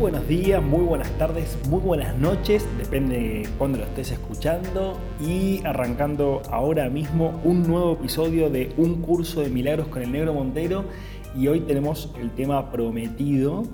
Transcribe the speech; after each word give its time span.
Buenos 0.00 0.26
días, 0.26 0.62
muy 0.62 0.82
buenas 0.82 1.10
tardes, 1.18 1.58
muy 1.68 1.80
buenas 1.80 2.16
noches, 2.16 2.66
depende 2.78 3.18
de 3.18 3.48
cuándo 3.58 3.76
lo 3.76 3.84
estés 3.84 4.12
escuchando 4.12 4.98
y 5.20 5.60
arrancando 5.66 6.40
ahora 6.50 6.88
mismo 6.88 7.38
un 7.44 7.64
nuevo 7.68 7.92
episodio 7.92 8.48
de 8.48 8.72
Un 8.78 9.02
curso 9.02 9.42
de 9.42 9.50
milagros 9.50 9.88
con 9.88 10.00
el 10.00 10.10
negro 10.10 10.32
Montero 10.32 10.86
y 11.36 11.48
hoy 11.48 11.60
tenemos 11.60 12.14
el 12.18 12.30
tema 12.30 12.72
prometido 12.72 13.64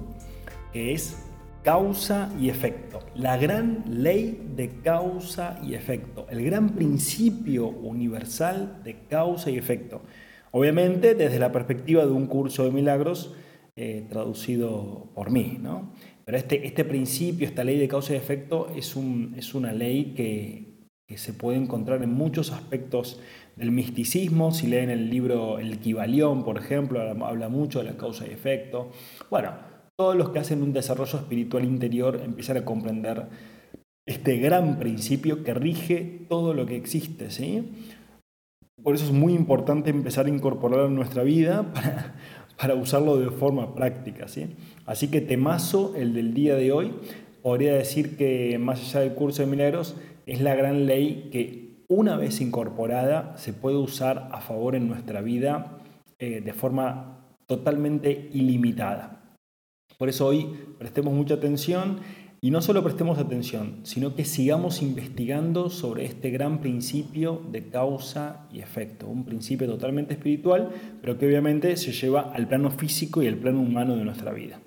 que 0.73 0.95
es 0.95 1.25
causa 1.63 2.29
y 2.41 2.49
efecto, 2.49 2.99
la 3.15 3.37
gran 3.37 3.85
ley 3.87 4.51
de 4.57 4.81
causa 4.83 5.61
y 5.63 5.75
efecto, 5.75 6.27
el 6.29 6.45
gran 6.45 6.71
principio 6.71 7.69
universal 7.69 8.81
de 8.83 8.99
causa 9.09 9.49
y 9.49 9.59
efecto. 9.59 10.03
Obviamente 10.51 11.15
desde 11.15 11.39
la 11.39 11.53
perspectiva 11.53 12.05
de 12.05 12.11
un 12.11 12.27
curso 12.27 12.65
de 12.65 12.73
milagros, 12.73 13.33
eh, 13.79 14.07
traducido 14.09 15.11
por 15.15 15.31
mí. 15.31 15.59
¿no? 15.61 15.93
Pero 16.27 16.39
este, 16.39 16.67
este 16.67 16.85
principio, 16.85 17.47
esta 17.47 17.63
ley 17.63 17.79
de 17.79 17.87
causa 17.87 18.13
y 18.13 18.17
efecto, 18.17 18.69
es, 18.75 18.97
un, 18.97 19.35
es 19.39 19.55
una 19.55 19.73
ley 19.73 20.13
que, 20.17 20.89
que, 21.07 21.19
se 21.19 21.33
puede 21.33 21.57
encontrar 21.57 22.03
en 22.03 22.13
muchos 22.13 22.51
aspectos 22.51 23.21
del 23.55 23.71
misticismo. 23.71 24.51
Si 24.51 24.67
leen 24.67 24.91
el 24.91 25.09
libro 25.09 25.61
El 25.61 25.79
Kibalión, 25.79 26.45
por 26.45 26.59
ejemplo, 26.59 27.01
habla 27.01 27.49
mucho 27.49 27.79
de 27.79 27.85
la 27.85 27.97
causa 27.97 28.27
y 28.27 28.31
efecto. 28.31 28.91
Bueno, 29.31 29.53
todos 29.97 30.17
los 30.17 30.31
que 30.31 30.41
hacen 30.41 30.65
un 30.65 30.73
desarrollo 30.73 31.17
espiritual 31.17 31.65
interior 31.65 32.21
empiezan 32.23 32.57
a 32.57 32.65
comprender 32.65 33.29
este 34.05 34.37
gran 34.39 34.81
principio 34.81 35.45
que 35.45 35.55
rige 35.55 36.27
todo 36.29 36.55
lo 36.55 36.67
que 36.67 36.77
existe. 36.77 37.31
¿sí? 37.31 37.73
Por 38.83 38.95
eso 38.95 39.05
es 39.05 39.13
muy 39.13 39.33
importante 39.33 39.91
empezar 39.91 40.27
a 40.27 40.29
incorporarlo 40.29 40.87
en 40.87 40.97
nuestra 40.97 41.23
vida 41.23 41.73
para, 41.73 42.17
para 42.59 42.75
usarlo 42.75 43.19
de 43.19 43.31
forma 43.31 43.75
práctica. 43.75 44.29
¿sí? 44.29 44.47
Así 44.87 45.09
que 45.09 45.21
temazo, 45.21 45.95
el 45.97 46.15
del 46.15 46.35
día 46.35 46.57
de 46.57 46.73
hoy, 46.73 46.95
podría 47.43 47.75
decir 47.75 48.17
que 48.17 48.59
más 48.59 48.81
allá 48.81 49.01
del 49.01 49.15
curso 49.15 49.43
de 49.43 49.49
milagros, 49.49 49.97
es 50.27 50.41
la 50.41 50.55
gran 50.55 50.87
ley 50.87 51.29
que 51.31 51.85
una 51.89 52.17
vez 52.17 52.41
incorporada 52.41 53.37
se 53.37 53.53
puede 53.53 53.77
usar 53.77 54.29
a 54.33 54.41
favor 54.41 54.75
en 54.75 54.89
nuestra 54.89 55.21
vida 55.21 55.79
eh, 56.19 56.41
de 56.41 56.53
forma 56.53 57.19
totalmente 57.47 58.31
ilimitada. 58.33 59.37
Por 59.99 60.09
eso 60.09 60.27
hoy 60.27 60.49
prestemos 60.79 61.15
mucha 61.15 61.35
atención 61.35 62.01
y 62.41 62.51
no 62.51 62.61
solo 62.61 62.83
prestemos 62.83 63.19
atención, 63.19 63.81
sino 63.85 64.15
que 64.15 64.25
sigamos 64.25 64.83
investigando 64.83 65.71
sobre 65.71 66.05
este 66.05 66.31
gran 66.31 66.61
principio 66.61 67.43
de 67.51 67.69
causa 67.69 68.47
y 68.53 68.61
efecto, 68.61 69.07
un 69.07 69.25
principio 69.25 69.67
totalmente 69.67 70.15
espiritual, 70.15 70.71
pero 71.01 71.19
que 71.19 71.27
obviamente 71.27 71.77
se 71.77 71.93
lleva 71.93 72.33
al 72.33 72.47
plano 72.47 72.71
físico 72.71 73.23
y 73.23 73.27
al 73.27 73.37
plano 73.37 73.61
humano 73.61 73.97
de 73.97 74.05
nuestra 74.05 74.33
vida. 74.33 74.61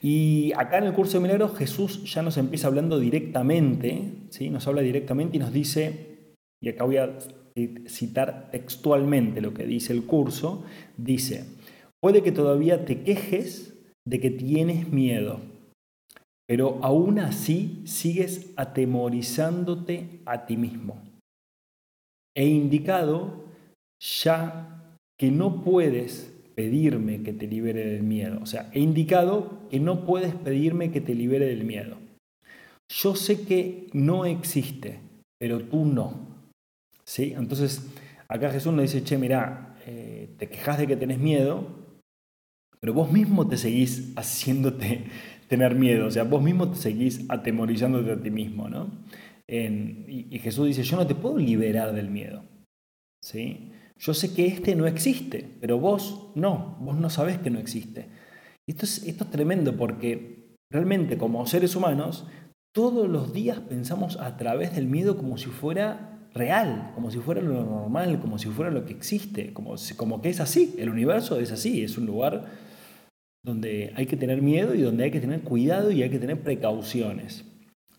Y 0.00 0.52
acá 0.56 0.78
en 0.78 0.84
el 0.84 0.92
curso 0.92 1.14
de 1.14 1.22
milagros 1.22 1.56
Jesús 1.58 2.04
ya 2.12 2.22
nos 2.22 2.36
empieza 2.36 2.68
hablando 2.68 3.00
directamente, 3.00 4.28
¿sí? 4.30 4.50
nos 4.50 4.66
habla 4.68 4.82
directamente 4.82 5.36
y 5.36 5.40
nos 5.40 5.52
dice, 5.52 6.36
y 6.60 6.68
acá 6.68 6.84
voy 6.84 6.98
a 6.98 7.18
citar 7.88 8.50
textualmente 8.52 9.40
lo 9.40 9.54
que 9.54 9.66
dice 9.66 9.92
el 9.92 10.04
curso, 10.04 10.64
dice, 10.96 11.44
puede 12.00 12.22
que 12.22 12.30
todavía 12.30 12.84
te 12.84 13.02
quejes 13.02 13.74
de 14.04 14.20
que 14.20 14.30
tienes 14.30 14.88
miedo 14.88 15.55
pero 16.46 16.78
aún 16.82 17.18
así 17.18 17.82
sigues 17.86 18.52
atemorizándote 18.56 20.20
a 20.24 20.46
ti 20.46 20.56
mismo. 20.56 21.02
He 22.36 22.46
indicado 22.46 23.44
ya 24.00 24.98
que 25.18 25.30
no 25.30 25.62
puedes 25.62 26.32
pedirme 26.54 27.22
que 27.22 27.32
te 27.32 27.46
libere 27.46 27.84
del 27.86 28.02
miedo. 28.02 28.38
O 28.42 28.46
sea, 28.46 28.70
he 28.72 28.80
indicado 28.80 29.60
que 29.70 29.80
no 29.80 30.06
puedes 30.06 30.34
pedirme 30.34 30.90
que 30.90 31.00
te 31.00 31.14
libere 31.14 31.46
del 31.46 31.64
miedo. 31.64 31.96
Yo 32.88 33.16
sé 33.16 33.42
que 33.42 33.88
no 33.92 34.24
existe, 34.24 35.00
pero 35.38 35.60
tú 35.60 35.84
no. 35.84 36.14
¿Sí? 37.04 37.34
Entonces, 37.36 37.86
acá 38.28 38.50
Jesús 38.50 38.72
nos 38.72 38.82
dice, 38.82 39.04
che, 39.04 39.18
mira, 39.18 39.76
eh, 39.86 40.30
te 40.38 40.48
quejas 40.48 40.78
de 40.78 40.86
que 40.86 40.96
tenés 40.96 41.18
miedo, 41.18 41.66
pero 42.80 42.94
vos 42.94 43.10
mismo 43.10 43.46
te 43.48 43.56
seguís 43.56 44.12
haciéndote 44.16 45.04
tener 45.48 45.74
miedo, 45.74 46.06
o 46.06 46.10
sea, 46.10 46.24
vos 46.24 46.42
mismo 46.42 46.70
te 46.70 46.76
seguís 46.76 47.24
atemorizándote 47.28 48.12
a 48.12 48.20
ti 48.20 48.30
mismo, 48.30 48.68
¿no? 48.68 48.90
y, 49.48 50.38
Jesús 50.40 50.66
dice, 50.66 50.82
yo 50.82 50.96
no 50.96 51.06
te 51.06 51.14
puedo 51.14 51.38
liberar 51.38 51.94
del 51.94 52.10
miedo, 52.10 52.42
¿sí? 53.22 53.70
Yo 53.98 54.12
sé 54.12 54.34
que 54.34 54.46
este 54.46 54.74
no 54.74 54.86
existe, 54.86 55.48
pero 55.60 55.78
vos 55.78 56.30
no, 56.34 56.76
vos 56.80 56.96
no 56.96 57.08
sabés 57.10 57.38
que 57.38 57.50
no 57.50 57.60
existe. 57.60 58.06
Esto 58.68 58.84
es, 58.84 59.06
esto 59.06 59.24
es 59.24 59.30
tremendo 59.30 59.76
porque 59.76 60.56
realmente 60.70 61.16
como 61.16 61.46
seres 61.46 61.76
humanos, 61.76 62.26
todos 62.74 63.08
los 63.08 63.32
días 63.32 63.60
pensamos 63.60 64.18
a 64.18 64.36
través 64.36 64.74
del 64.74 64.86
miedo 64.86 65.16
como 65.16 65.38
si 65.38 65.46
fuera 65.46 66.28
real, 66.34 66.90
como 66.94 67.10
si 67.10 67.18
fuera 67.18 67.40
lo 67.40 67.64
normal, 67.64 68.20
como 68.20 68.38
si 68.38 68.48
fuera 68.48 68.70
lo 68.70 68.84
que 68.84 68.92
existe, 68.92 69.52
como, 69.52 69.76
como 69.96 70.20
que 70.20 70.28
es 70.28 70.40
así, 70.40 70.74
el 70.78 70.90
universo 70.90 71.40
es 71.40 71.52
así, 71.52 71.82
es 71.82 71.96
un 71.96 72.06
lugar 72.06 72.46
donde 73.46 73.92
hay 73.94 74.06
que 74.06 74.16
tener 74.16 74.42
miedo 74.42 74.74
y 74.74 74.82
donde 74.82 75.04
hay 75.04 75.12
que 75.12 75.20
tener 75.20 75.42
cuidado 75.42 75.92
y 75.92 76.02
hay 76.02 76.10
que 76.10 76.18
tener 76.18 76.40
precauciones. 76.40 77.44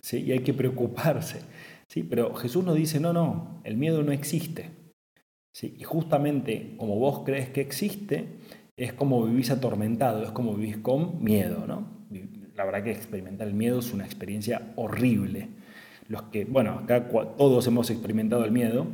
¿sí? 0.02 0.18
Y 0.18 0.34
hay 0.34 0.40
que 0.40 0.54
preocuparse. 0.54 1.40
¿sí? 1.88 2.04
Pero 2.04 2.36
Jesús 2.36 2.66
nos 2.66 2.76
dice, 2.76 3.00
no, 3.00 3.14
no, 3.14 3.62
el 3.64 3.78
miedo 3.78 4.04
no 4.04 4.12
existe. 4.12 4.72
¿sí? 5.54 5.74
Y 5.80 5.84
justamente 5.86 6.76
como 6.78 6.98
vos 7.00 7.22
crees 7.26 7.48
que 7.48 7.62
existe, 7.62 8.26
es 8.76 8.92
como 8.92 9.26
vivís 9.26 9.50
atormentado, 9.50 10.22
es 10.22 10.32
como 10.32 10.54
vivís 10.54 10.78
con 10.78 11.24
miedo. 11.24 11.66
¿no? 11.66 11.88
La 12.54 12.66
verdad 12.66 12.84
que 12.84 12.92
experimentar 12.92 13.48
el 13.48 13.54
miedo 13.54 13.80
es 13.80 13.94
una 13.94 14.04
experiencia 14.04 14.74
horrible. 14.76 15.48
Los 16.10 16.24
que, 16.24 16.44
bueno, 16.44 16.72
acá 16.72 17.08
todos 17.08 17.66
hemos 17.68 17.90
experimentado 17.90 18.44
el 18.44 18.52
miedo, 18.52 18.88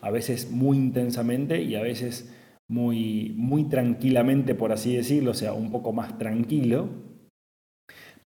a 0.00 0.12
veces 0.12 0.52
muy 0.52 0.76
intensamente 0.76 1.62
y 1.62 1.74
a 1.74 1.82
veces 1.82 2.32
muy, 2.68 3.34
muy 3.36 3.64
tranquilamente, 3.64 4.54
por 4.54 4.72
así 4.72 4.96
decirlo, 4.96 5.30
o 5.32 5.34
sea, 5.34 5.52
un 5.52 5.70
poco 5.70 5.92
más 5.92 6.18
tranquilo, 6.18 6.88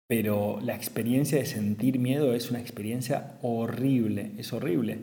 pero 0.09 0.59
la 0.61 0.75
experiencia 0.75 1.39
de 1.39 1.47
sentir 1.47 1.99
miedo 1.99 2.35
es 2.35 2.51
una 2.51 2.61
experiencia 2.61 3.39
horrible, 3.43 4.33
es 4.37 4.53
horrible. 4.53 4.99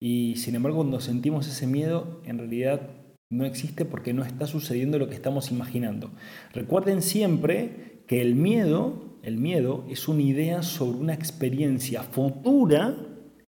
Y 0.00 0.36
sin 0.36 0.54
embargo, 0.54 0.78
cuando 0.78 1.00
sentimos 1.00 1.48
ese 1.48 1.66
miedo, 1.66 2.22
en 2.24 2.38
realidad 2.38 2.90
no 3.30 3.44
existe 3.44 3.84
porque 3.84 4.12
no 4.12 4.24
está 4.24 4.46
sucediendo 4.46 4.98
lo 4.98 5.08
que 5.08 5.14
estamos 5.14 5.50
imaginando. 5.50 6.10
Recuerden 6.52 7.02
siempre 7.02 8.02
que 8.06 8.20
el 8.20 8.34
miedo, 8.36 9.18
el 9.22 9.38
miedo 9.38 9.84
es 9.88 10.08
una 10.08 10.22
idea 10.22 10.62
sobre 10.62 10.98
una 10.98 11.14
experiencia 11.14 12.02
futura 12.02 12.96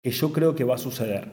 que 0.02 0.10
yo 0.10 0.32
creo 0.32 0.54
que 0.54 0.64
va 0.64 0.74
a 0.74 0.78
suceder. 0.78 1.30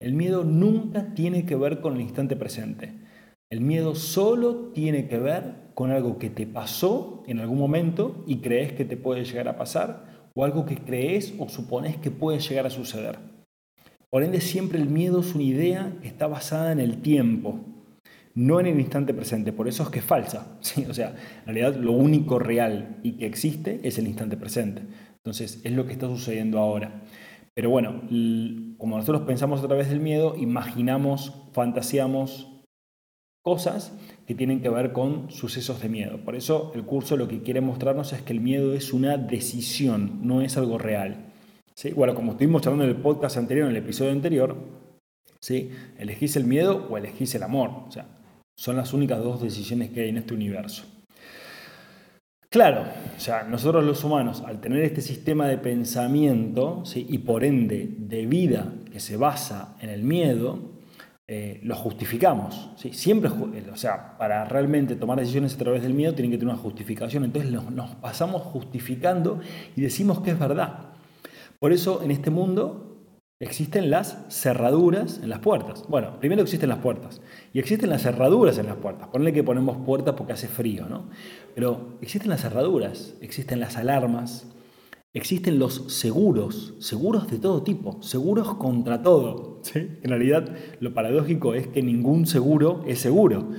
El 0.00 0.14
miedo 0.14 0.44
nunca 0.44 1.14
tiene 1.14 1.46
que 1.46 1.56
ver 1.56 1.80
con 1.80 1.94
el 1.94 2.02
instante 2.02 2.36
presente. 2.36 3.05
El 3.50 3.60
miedo 3.60 3.94
solo 3.94 4.72
tiene 4.74 5.06
que 5.06 5.18
ver 5.18 5.66
con 5.74 5.92
algo 5.92 6.18
que 6.18 6.30
te 6.30 6.46
pasó 6.46 7.22
en 7.28 7.38
algún 7.38 7.58
momento 7.58 8.24
y 8.26 8.38
crees 8.38 8.72
que 8.72 8.84
te 8.84 8.96
puede 8.96 9.24
llegar 9.24 9.46
a 9.46 9.56
pasar 9.56 10.30
o 10.34 10.44
algo 10.44 10.66
que 10.66 10.76
crees 10.76 11.34
o 11.38 11.48
supones 11.48 11.96
que 11.96 12.10
puede 12.10 12.40
llegar 12.40 12.66
a 12.66 12.70
suceder. 12.70 13.18
Por 14.10 14.22
ende, 14.22 14.40
siempre 14.40 14.78
el 14.78 14.88
miedo 14.88 15.20
es 15.20 15.34
una 15.34 15.44
idea 15.44 15.92
que 16.02 16.08
está 16.08 16.26
basada 16.26 16.72
en 16.72 16.80
el 16.80 17.02
tiempo, 17.02 17.60
no 18.34 18.58
en 18.58 18.66
el 18.66 18.80
instante 18.80 19.14
presente. 19.14 19.52
Por 19.52 19.68
eso 19.68 19.84
es 19.84 19.90
que 19.90 20.00
es 20.00 20.04
falsa. 20.04 20.58
O 20.88 20.94
sea, 20.94 21.14
en 21.46 21.54
realidad 21.54 21.76
lo 21.76 21.92
único 21.92 22.38
real 22.38 22.98
y 23.02 23.12
que 23.12 23.26
existe 23.26 23.80
es 23.84 23.98
el 23.98 24.08
instante 24.08 24.36
presente. 24.36 24.82
Entonces, 25.16 25.60
es 25.62 25.72
lo 25.72 25.86
que 25.86 25.92
está 25.92 26.06
sucediendo 26.06 26.58
ahora. 26.58 27.02
Pero 27.54 27.70
bueno, 27.70 28.02
como 28.76 28.96
nosotros 28.96 29.22
pensamos 29.22 29.62
a 29.62 29.66
través 29.66 29.88
del 29.88 30.00
miedo, 30.00 30.36
imaginamos, 30.36 31.32
fantaseamos, 31.52 32.55
cosas 33.46 33.92
que 34.26 34.34
tienen 34.34 34.60
que 34.60 34.68
ver 34.68 34.92
con 34.92 35.30
sucesos 35.30 35.80
de 35.80 35.88
miedo. 35.88 36.18
Por 36.18 36.34
eso 36.34 36.72
el 36.74 36.82
curso 36.82 37.16
lo 37.16 37.28
que 37.28 37.44
quiere 37.44 37.60
mostrarnos 37.60 38.12
es 38.12 38.20
que 38.22 38.32
el 38.32 38.40
miedo 38.40 38.74
es 38.74 38.92
una 38.92 39.16
decisión, 39.18 40.18
no 40.22 40.42
es 40.42 40.56
algo 40.56 40.78
real. 40.78 41.32
¿Sí? 41.72 41.92
Bueno, 41.92 42.16
como 42.16 42.32
estuvimos 42.32 42.66
hablando 42.66 42.82
en 42.82 42.90
el 42.90 42.96
podcast 43.00 43.36
anterior, 43.36 43.66
en 43.66 43.76
el 43.76 43.84
episodio 43.84 44.10
anterior, 44.10 44.56
¿sí? 45.38 45.70
elegís 45.96 46.34
el 46.34 46.44
miedo 46.44 46.88
o 46.90 46.98
elegís 46.98 47.36
el 47.36 47.44
amor. 47.44 47.70
O 47.86 47.92
sea, 47.92 48.08
son 48.56 48.74
las 48.74 48.92
únicas 48.92 49.22
dos 49.22 49.40
decisiones 49.40 49.90
que 49.90 50.00
hay 50.00 50.08
en 50.08 50.16
este 50.16 50.34
universo. 50.34 50.82
Claro, 52.50 52.82
o 53.16 53.20
sea, 53.20 53.44
nosotros 53.44 53.84
los 53.84 54.02
humanos, 54.02 54.42
al 54.44 54.60
tener 54.60 54.82
este 54.82 55.02
sistema 55.02 55.46
de 55.46 55.58
pensamiento 55.58 56.82
y 56.96 57.18
por 57.18 57.44
ende 57.44 57.94
de 57.96 58.26
vida 58.26 58.72
que 58.90 58.98
se 58.98 59.16
basa 59.16 59.76
en 59.80 59.90
el 59.90 60.02
miedo, 60.02 60.75
eh, 61.28 61.60
lo 61.64 61.74
justificamos. 61.74 62.70
¿sí? 62.76 62.92
Siempre, 62.92 63.30
eh, 63.54 63.66
o 63.72 63.76
sea, 63.76 64.16
para 64.16 64.44
realmente 64.44 64.94
tomar 64.94 65.18
decisiones 65.18 65.54
a 65.54 65.58
través 65.58 65.82
del 65.82 65.92
miedo 65.92 66.14
tienen 66.14 66.30
que 66.30 66.38
tener 66.38 66.54
una 66.54 66.62
justificación. 66.62 67.24
Entonces 67.24 67.50
nos 67.50 67.90
pasamos 67.96 68.42
justificando 68.42 69.40
y 69.74 69.80
decimos 69.80 70.20
que 70.20 70.30
es 70.30 70.38
verdad. 70.38 70.92
Por 71.58 71.72
eso 71.72 72.02
en 72.02 72.10
este 72.10 72.30
mundo 72.30 72.86
existen 73.40 73.90
las 73.90 74.24
cerraduras 74.28 75.20
en 75.22 75.28
las 75.28 75.40
puertas. 75.40 75.84
Bueno, 75.88 76.18
primero 76.20 76.42
existen 76.42 76.68
las 76.68 76.78
puertas 76.78 77.20
y 77.52 77.58
existen 77.58 77.90
las 77.90 78.02
cerraduras 78.02 78.58
en 78.58 78.66
las 78.66 78.76
puertas. 78.76 79.08
Ponle 79.08 79.32
que 79.32 79.42
ponemos 79.42 79.78
puertas 79.84 80.14
porque 80.16 80.32
hace 80.32 80.48
frío, 80.48 80.86
¿no? 80.88 81.08
Pero 81.54 81.98
existen 82.00 82.30
las 82.30 82.42
cerraduras, 82.42 83.14
existen 83.20 83.60
las 83.60 83.76
alarmas, 83.76 84.46
existen 85.16 85.58
los 85.58 85.84
seguros, 85.86 86.74
seguros 86.78 87.30
de 87.30 87.38
todo 87.38 87.62
tipo, 87.62 88.02
seguros 88.02 88.54
contra 88.56 89.00
todo. 89.00 89.62
En 89.74 90.10
realidad, 90.10 90.54
lo 90.78 90.92
paradójico 90.92 91.54
es 91.54 91.66
que 91.66 91.82
ningún 91.82 92.26
seguro 92.26 92.84
es 92.86 92.98
seguro, 92.98 93.50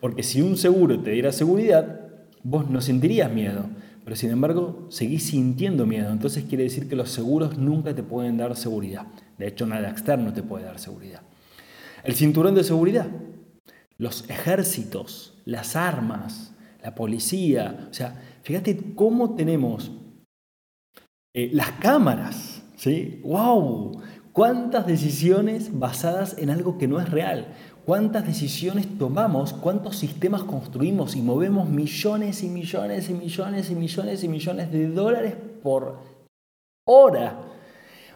porque 0.00 0.22
si 0.22 0.42
un 0.42 0.58
seguro 0.58 1.00
te 1.00 1.12
diera 1.12 1.32
seguridad, 1.32 2.00
vos 2.42 2.68
no 2.68 2.82
sentirías 2.82 3.32
miedo, 3.32 3.64
pero 4.04 4.14
sin 4.14 4.30
embargo 4.30 4.86
seguís 4.90 5.24
sintiendo 5.24 5.86
miedo. 5.86 6.12
Entonces 6.12 6.44
quiere 6.44 6.64
decir 6.64 6.86
que 6.86 6.96
los 6.96 7.10
seguros 7.10 7.56
nunca 7.56 7.94
te 7.94 8.02
pueden 8.02 8.36
dar 8.36 8.54
seguridad. 8.54 9.06
De 9.38 9.48
hecho, 9.48 9.66
nada 9.66 9.88
externo 9.88 10.34
te 10.34 10.42
puede 10.42 10.66
dar 10.66 10.78
seguridad. 10.78 11.22
El 12.04 12.14
cinturón 12.14 12.54
de 12.54 12.62
seguridad, 12.62 13.08
los 13.96 14.28
ejércitos, 14.28 15.32
las 15.46 15.76
armas, 15.76 16.52
la 16.82 16.94
policía. 16.94 17.88
O 17.90 17.94
sea, 17.94 18.22
fíjate 18.42 18.92
cómo 18.94 19.34
tenemos 19.34 19.90
eh, 21.36 21.50
las 21.52 21.72
cámaras, 21.72 22.62
¿sí? 22.76 23.20
¡Wow! 23.22 24.00
¿Cuántas 24.32 24.86
decisiones 24.86 25.78
basadas 25.78 26.38
en 26.38 26.48
algo 26.48 26.78
que 26.78 26.88
no 26.88 26.98
es 26.98 27.10
real? 27.10 27.48
¿Cuántas 27.84 28.26
decisiones 28.26 28.96
tomamos? 28.96 29.52
¿Cuántos 29.52 29.98
sistemas 29.98 30.44
construimos 30.44 31.14
y 31.14 31.20
movemos 31.20 31.68
millones 31.68 32.42
y 32.42 32.48
millones 32.48 33.10
y 33.10 33.12
millones 33.12 33.70
y 33.70 33.74
millones 33.74 34.24
y 34.24 34.28
millones 34.28 34.72
de 34.72 34.88
dólares 34.88 35.34
por 35.62 35.98
hora 36.86 37.38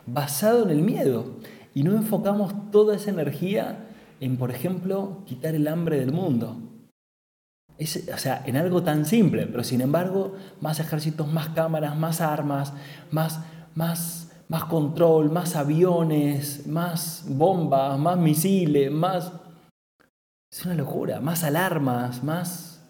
basado 0.06 0.62
en 0.62 0.70
el 0.70 0.80
miedo? 0.80 1.36
Y 1.74 1.82
no 1.82 1.92
enfocamos 1.92 2.70
toda 2.70 2.96
esa 2.96 3.10
energía 3.10 3.86
en, 4.20 4.38
por 4.38 4.50
ejemplo, 4.50 5.24
quitar 5.26 5.54
el 5.54 5.68
hambre 5.68 6.00
del 6.00 6.12
mundo, 6.12 6.56
o 7.80 8.18
sea, 8.18 8.42
en 8.44 8.56
algo 8.56 8.82
tan 8.82 9.06
simple, 9.06 9.46
pero 9.46 9.64
sin 9.64 9.80
embargo, 9.80 10.36
más 10.60 10.80
ejércitos, 10.80 11.32
más 11.32 11.48
cámaras, 11.50 11.96
más 11.96 12.20
armas, 12.20 12.74
más, 13.10 13.40
más, 13.74 14.30
más 14.48 14.64
control, 14.64 15.30
más 15.30 15.56
aviones, 15.56 16.66
más 16.66 17.24
bombas, 17.26 17.98
más 17.98 18.18
misiles, 18.18 18.90
más... 18.92 19.32
Es 20.52 20.64
una 20.64 20.74
locura, 20.74 21.20
más 21.20 21.42
alarmas, 21.44 22.22
más... 22.22 22.82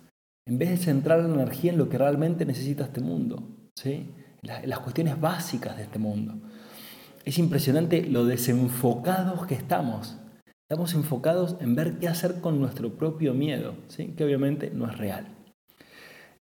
En 0.48 0.58
vez 0.58 0.70
de 0.70 0.76
centrar 0.78 1.20
la 1.20 1.32
energía 1.32 1.70
en 1.70 1.78
lo 1.78 1.88
que 1.88 1.98
realmente 1.98 2.44
necesita 2.44 2.84
este 2.84 3.00
mundo, 3.00 3.44
¿sí? 3.76 4.12
las 4.42 4.78
cuestiones 4.80 5.20
básicas 5.20 5.76
de 5.76 5.84
este 5.84 5.98
mundo. 5.98 6.34
Es 7.24 7.38
impresionante 7.38 8.02
lo 8.06 8.24
desenfocados 8.24 9.46
que 9.46 9.54
estamos 9.54 10.16
Estamos 10.70 10.94
enfocados 10.94 11.56
en 11.60 11.74
ver 11.74 11.98
qué 11.98 12.06
hacer 12.06 12.40
con 12.40 12.60
nuestro 12.60 12.90
propio 12.90 13.34
miedo, 13.34 13.74
¿sí? 13.88 14.14
que 14.16 14.22
obviamente 14.22 14.70
no 14.72 14.88
es 14.88 14.96
real. 14.96 15.26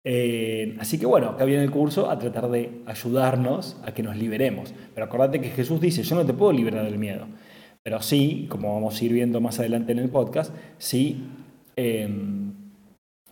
Eh, 0.04 0.78
así 0.80 1.00
que 1.00 1.08
bueno, 1.08 1.30
acá 1.30 1.46
viene 1.46 1.64
el 1.64 1.72
curso 1.72 2.12
a 2.12 2.20
tratar 2.20 2.48
de 2.52 2.84
ayudarnos 2.86 3.82
a 3.84 3.92
que 3.92 4.04
nos 4.04 4.16
liberemos. 4.18 4.72
Pero 4.94 5.08
acordate 5.08 5.42
que 5.42 5.50
Jesús 5.50 5.82
dice, 5.82 6.04
yo 6.04 6.16
no 6.16 6.28
te 6.28 6.34
puedo 6.34 6.52
liberar 6.52 6.86
del 6.86 7.00
miedo. 7.00 7.26
Pero 7.82 8.04
sí, 8.04 8.46
como 8.52 8.72
vamos 8.72 9.02
a 9.02 9.04
ir 9.04 9.14
viendo 9.14 9.42
más 9.42 9.58
adelante 9.58 9.94
en 9.94 9.98
el 9.98 10.10
podcast, 10.10 10.54
sí, 10.78 11.26
em, 11.76 12.54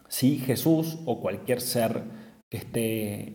sí 0.07 0.39
Jesús 0.39 0.97
o 1.05 1.21
cualquier 1.21 1.61
ser 1.61 2.01
que 2.49 2.57
esté 2.57 3.33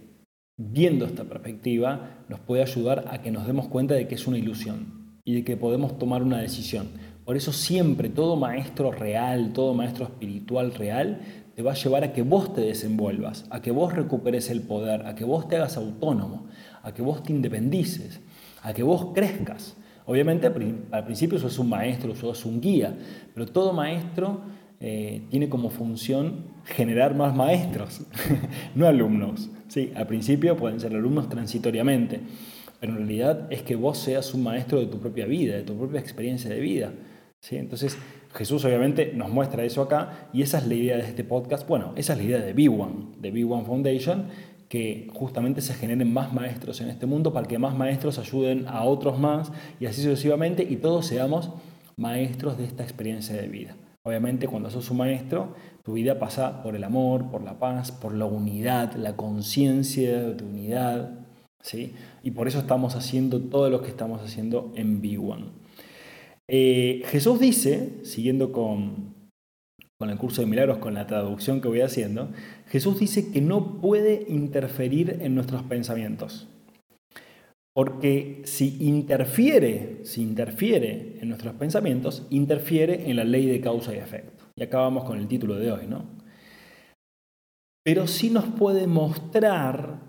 viendo 0.58 1.04
esta 1.04 1.22
perspectiva 1.22 2.24
nos 2.28 2.40
puede 2.40 2.62
ayudar 2.62 3.04
a 3.08 3.22
que 3.22 3.30
nos 3.30 3.46
demos 3.46 3.68
cuenta 3.68 3.94
de 3.94 4.08
que 4.08 4.16
es 4.16 4.26
una 4.26 4.38
ilusión 4.38 5.20
y 5.24 5.34
de 5.34 5.44
que 5.44 5.56
podemos 5.56 5.96
tomar 5.96 6.24
una 6.24 6.38
decisión. 6.38 6.88
Por 7.24 7.36
eso 7.36 7.52
siempre 7.52 8.08
todo 8.08 8.36
maestro 8.36 8.90
real, 8.90 9.52
todo 9.52 9.74
maestro 9.74 10.04
espiritual 10.04 10.74
real, 10.74 11.20
te 11.54 11.62
va 11.62 11.72
a 11.72 11.74
llevar 11.74 12.04
a 12.04 12.12
que 12.12 12.22
vos 12.22 12.52
te 12.54 12.62
desenvuelvas, 12.62 13.46
a 13.50 13.60
que 13.60 13.70
vos 13.70 13.94
recuperes 13.94 14.50
el 14.50 14.62
poder, 14.62 15.06
a 15.06 15.14
que 15.14 15.24
vos 15.24 15.48
te 15.48 15.56
hagas 15.56 15.76
autónomo, 15.76 16.46
a 16.82 16.92
que 16.92 17.02
vos 17.02 17.22
te 17.22 17.32
independices, 17.32 18.20
a 18.62 18.72
que 18.72 18.82
vos 18.82 19.12
crezcas. 19.14 19.76
Obviamente 20.06 20.46
al 20.46 21.04
principio 21.04 21.38
sos 21.38 21.58
un 21.58 21.68
maestro, 21.68 22.14
sos 22.16 22.44
un 22.44 22.60
guía, 22.60 22.96
pero 23.34 23.46
todo 23.46 23.72
maestro 23.72 24.40
eh, 24.80 25.22
tiene 25.30 25.48
como 25.48 25.70
función 25.70 26.46
generar 26.64 27.14
más 27.14 27.36
maestros, 27.36 28.02
no 28.74 28.88
alumnos. 28.88 29.48
Sí, 29.68 29.92
al 29.94 30.08
principio 30.08 30.56
pueden 30.56 30.80
ser 30.80 30.94
alumnos 30.94 31.28
transitoriamente, 31.28 32.20
pero 32.80 32.94
en 32.94 32.98
realidad 32.98 33.46
es 33.50 33.62
que 33.62 33.76
vos 33.76 33.98
seas 33.98 34.34
un 34.34 34.42
maestro 34.42 34.80
de 34.80 34.86
tu 34.86 34.98
propia 34.98 35.26
vida, 35.26 35.54
de 35.54 35.62
tu 35.62 35.76
propia 35.76 36.00
experiencia 36.00 36.50
de 36.50 36.58
vida. 36.58 36.92
Entonces, 37.50 37.98
Jesús 38.34 38.64
obviamente 38.64 39.12
nos 39.14 39.28
muestra 39.28 39.64
eso 39.64 39.82
acá 39.82 40.28
y 40.32 40.42
esa 40.42 40.58
es 40.58 40.66
la 40.66 40.74
idea 40.74 40.96
de 40.96 41.02
este 41.02 41.24
podcast. 41.24 41.66
Bueno, 41.68 41.92
esa 41.96 42.12
es 42.12 42.18
la 42.18 42.24
idea 42.24 42.38
de 42.38 42.54
B1, 42.54 43.16
de 43.18 43.32
B1 43.32 43.66
Foundation, 43.66 44.26
que 44.68 45.08
justamente 45.12 45.60
se 45.60 45.74
generen 45.74 46.12
más 46.12 46.32
maestros 46.32 46.80
en 46.80 46.88
este 46.88 47.04
mundo 47.04 47.32
para 47.32 47.46
que 47.46 47.58
más 47.58 47.76
maestros 47.76 48.18
ayuden 48.18 48.66
a 48.68 48.84
otros 48.84 49.18
más 49.18 49.52
y 49.80 49.86
así 49.86 50.02
sucesivamente 50.02 50.62
y 50.62 50.76
todos 50.76 51.06
seamos 51.06 51.50
maestros 51.96 52.56
de 52.56 52.64
esta 52.64 52.82
experiencia 52.82 53.36
de 53.36 53.48
vida. 53.48 53.76
Obviamente 54.04 54.48
cuando 54.48 54.70
sos 54.70 54.90
un 54.90 54.98
maestro, 54.98 55.54
tu 55.82 55.92
vida 55.94 56.18
pasa 56.18 56.62
por 56.62 56.74
el 56.74 56.84
amor, 56.84 57.30
por 57.30 57.42
la 57.42 57.58
paz, 57.58 57.92
por 57.92 58.14
la 58.14 58.24
unidad, 58.24 58.94
la 58.94 59.14
conciencia 59.14 60.22
de 60.22 60.44
unidad. 60.44 61.10
¿sí? 61.60 61.94
Y 62.22 62.30
por 62.30 62.48
eso 62.48 62.60
estamos 62.60 62.96
haciendo 62.96 63.40
todo 63.40 63.68
lo 63.68 63.82
que 63.82 63.88
estamos 63.88 64.22
haciendo 64.22 64.72
en 64.74 65.02
B1. 65.02 65.61
Eh, 66.54 67.02
Jesús 67.06 67.40
dice, 67.40 68.04
siguiendo 68.04 68.52
con, 68.52 69.14
el 70.00 70.18
curso 70.18 70.42
de 70.42 70.46
milagros, 70.46 70.78
con 70.78 70.92
la 70.92 71.06
traducción 71.06 71.62
que 71.62 71.68
voy 71.68 71.80
haciendo, 71.80 72.30
Jesús 72.66 73.00
dice 73.00 73.32
que 73.32 73.40
no 73.40 73.80
puede 73.80 74.26
interferir 74.28 75.16
en 75.22 75.34
nuestros 75.34 75.62
pensamientos. 75.62 76.48
Porque 77.74 78.42
si 78.44 78.76
interfiere, 78.86 80.00
si 80.04 80.20
interfiere 80.20 81.16
en 81.22 81.30
nuestros 81.30 81.54
pensamientos, 81.54 82.26
interfiere 82.28 83.08
en 83.08 83.16
la 83.16 83.24
ley 83.24 83.46
de 83.46 83.62
causa 83.62 83.94
y 83.94 83.98
efecto. 83.98 84.44
Y 84.54 84.62
acabamos 84.62 85.04
con 85.04 85.18
el 85.18 85.28
título 85.28 85.56
de 85.56 85.72
hoy, 85.72 85.86
¿no? 85.86 86.04
Pero 87.82 88.06
sí 88.06 88.28
nos 88.28 88.44
puede 88.44 88.86
mostrar 88.86 90.00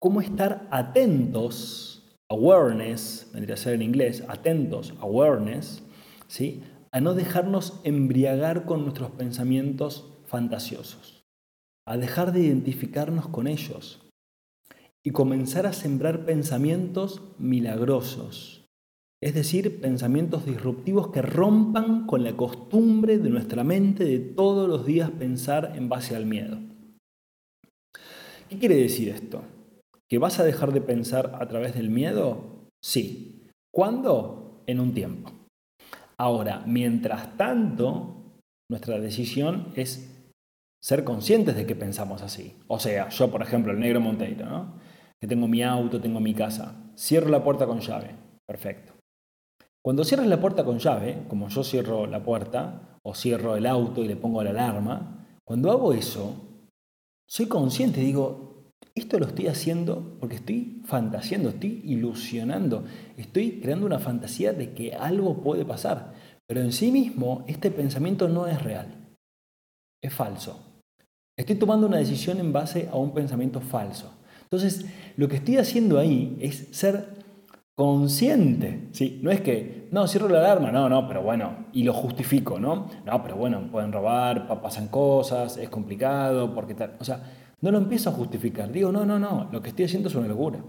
cómo 0.00 0.20
estar 0.20 0.66
atentos 0.72 1.94
awareness, 2.28 3.30
vendría 3.32 3.54
a 3.54 3.58
ser 3.58 3.74
en 3.74 3.82
inglés, 3.82 4.24
atentos, 4.26 4.92
awareness, 5.00 5.83
¿sí? 6.26 6.62
a 6.94 7.00
no 7.00 7.14
dejarnos 7.14 7.80
embriagar 7.82 8.66
con 8.66 8.82
nuestros 8.82 9.10
pensamientos 9.10 10.12
fantasiosos, 10.26 11.24
a 11.88 11.96
dejar 11.96 12.32
de 12.32 12.40
identificarnos 12.40 13.26
con 13.26 13.48
ellos 13.48 14.00
y 15.02 15.10
comenzar 15.10 15.66
a 15.66 15.72
sembrar 15.72 16.24
pensamientos 16.24 17.20
milagrosos, 17.36 18.64
es 19.20 19.34
decir, 19.34 19.80
pensamientos 19.80 20.46
disruptivos 20.46 21.08
que 21.08 21.20
rompan 21.20 22.06
con 22.06 22.22
la 22.22 22.36
costumbre 22.36 23.18
de 23.18 23.28
nuestra 23.28 23.64
mente 23.64 24.04
de 24.04 24.20
todos 24.20 24.68
los 24.68 24.86
días 24.86 25.10
pensar 25.10 25.72
en 25.74 25.88
base 25.88 26.14
al 26.14 26.26
miedo. 26.26 26.58
¿Qué 28.48 28.58
quiere 28.58 28.76
decir 28.76 29.08
esto? 29.08 29.42
¿Que 30.08 30.18
vas 30.18 30.38
a 30.38 30.44
dejar 30.44 30.72
de 30.72 30.80
pensar 30.80 31.38
a 31.40 31.48
través 31.48 31.74
del 31.74 31.90
miedo? 31.90 32.68
Sí. 32.80 33.48
¿Cuándo? 33.72 34.62
En 34.66 34.78
un 34.78 34.94
tiempo. 34.94 35.43
Ahora, 36.24 36.62
mientras 36.64 37.36
tanto, 37.36 38.40
nuestra 38.70 38.98
decisión 38.98 39.74
es 39.76 40.10
ser 40.82 41.04
conscientes 41.04 41.54
de 41.54 41.66
que 41.66 41.76
pensamos 41.76 42.22
así. 42.22 42.56
O 42.66 42.80
sea, 42.80 43.10
yo, 43.10 43.30
por 43.30 43.42
ejemplo, 43.42 43.72
el 43.72 43.78
negro 43.78 44.00
Monteiro, 44.00 44.46
¿no? 44.46 44.80
que 45.20 45.26
tengo 45.26 45.46
mi 45.46 45.62
auto, 45.62 46.00
tengo 46.00 46.20
mi 46.20 46.32
casa, 46.32 46.92
cierro 46.96 47.28
la 47.28 47.44
puerta 47.44 47.66
con 47.66 47.80
llave. 47.80 48.14
Perfecto. 48.46 48.94
Cuando 49.82 50.02
cierras 50.02 50.26
la 50.28 50.40
puerta 50.40 50.64
con 50.64 50.78
llave, 50.78 51.24
como 51.28 51.50
yo 51.50 51.62
cierro 51.62 52.06
la 52.06 52.24
puerta 52.24 52.98
o 53.02 53.14
cierro 53.14 53.56
el 53.56 53.66
auto 53.66 54.02
y 54.02 54.08
le 54.08 54.16
pongo 54.16 54.42
la 54.42 54.48
alarma, 54.48 55.26
cuando 55.44 55.70
hago 55.70 55.92
eso, 55.92 56.70
soy 57.28 57.48
consciente, 57.48 58.00
digo, 58.00 58.53
esto 58.94 59.18
lo 59.18 59.26
estoy 59.26 59.48
haciendo 59.48 60.16
porque 60.20 60.36
estoy 60.36 60.80
fantaseando, 60.84 61.48
estoy 61.48 61.82
ilusionando, 61.84 62.84
estoy 63.16 63.60
creando 63.60 63.86
una 63.86 63.98
fantasía 63.98 64.52
de 64.52 64.72
que 64.72 64.94
algo 64.94 65.42
puede 65.42 65.64
pasar. 65.64 66.12
Pero 66.46 66.60
en 66.60 66.72
sí 66.72 66.92
mismo 66.92 67.44
este 67.48 67.70
pensamiento 67.70 68.28
no 68.28 68.46
es 68.46 68.62
real, 68.62 69.16
es 70.02 70.12
falso. 70.12 70.60
Estoy 71.36 71.56
tomando 71.56 71.86
una 71.86 71.96
decisión 71.96 72.38
en 72.38 72.52
base 72.52 72.88
a 72.92 72.96
un 72.96 73.12
pensamiento 73.12 73.60
falso. 73.60 74.12
Entonces, 74.42 74.86
lo 75.16 75.28
que 75.28 75.36
estoy 75.36 75.56
haciendo 75.56 75.98
ahí 75.98 76.36
es 76.40 76.68
ser 76.70 77.24
consciente. 77.74 78.88
¿sí? 78.92 79.18
No 79.20 79.32
es 79.32 79.40
que, 79.40 79.88
no, 79.90 80.06
cierro 80.06 80.28
la 80.28 80.38
alarma, 80.38 80.70
no, 80.70 80.88
no, 80.88 81.08
pero 81.08 81.22
bueno, 81.22 81.66
y 81.72 81.82
lo 81.82 81.92
justifico, 81.92 82.60
¿no? 82.60 82.88
No, 83.04 83.22
pero 83.22 83.34
bueno, 83.36 83.68
pueden 83.72 83.90
robar, 83.90 84.46
pasan 84.62 84.86
cosas, 84.88 85.56
es 85.56 85.68
complicado, 85.68 86.54
porque 86.54 86.74
tal. 86.74 86.94
O 87.00 87.04
sea, 87.04 87.22
no 87.60 87.70
lo 87.70 87.78
empiezo 87.78 88.10
a 88.10 88.12
justificar. 88.12 88.70
Digo, 88.70 88.92
no, 88.92 89.04
no, 89.04 89.18
no, 89.18 89.48
lo 89.52 89.62
que 89.62 89.70
estoy 89.70 89.86
haciendo 89.86 90.08
es 90.08 90.14
una 90.14 90.28
locura. 90.28 90.62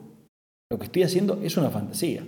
Lo 0.70 0.80
que 0.80 0.86
estoy 0.86 1.04
haciendo 1.04 1.40
es 1.44 1.58
una 1.58 1.70
fantasía. 1.70 2.26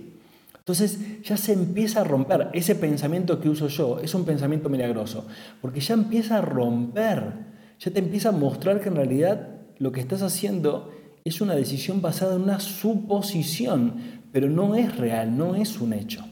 Entonces 0.68 1.22
ya 1.22 1.36
se 1.36 1.54
empieza 1.54 2.02
a 2.02 2.04
romper. 2.04 2.50
Ese 2.52 2.74
pensamiento 2.74 3.40
que 3.40 3.48
uso 3.48 3.68
yo 3.68 3.98
es 4.00 4.14
un 4.14 4.24
pensamiento 4.24 4.68
milagroso, 4.68 5.26
porque 5.62 5.80
ya 5.80 5.94
empieza 5.94 6.38
a 6.38 6.42
romper, 6.42 7.32
ya 7.78 7.90
te 7.90 7.98
empieza 8.00 8.28
a 8.28 8.32
mostrar 8.32 8.80
que 8.80 8.90
en 8.90 8.96
realidad 8.96 9.48
lo 9.78 9.92
que 9.92 10.00
estás 10.00 10.22
haciendo 10.22 10.92
es 11.24 11.40
una 11.40 11.54
decisión 11.54 12.02
basada 12.02 12.36
en 12.36 12.42
una 12.42 12.60
suposición, 12.60 13.94
pero 14.30 14.50
no 14.50 14.74
es 14.74 14.96
real, 14.96 15.36
no 15.36 15.54
es 15.54 15.80
un 15.80 15.94
hecho. 15.94 16.26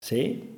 ¿Sí? 0.00 0.56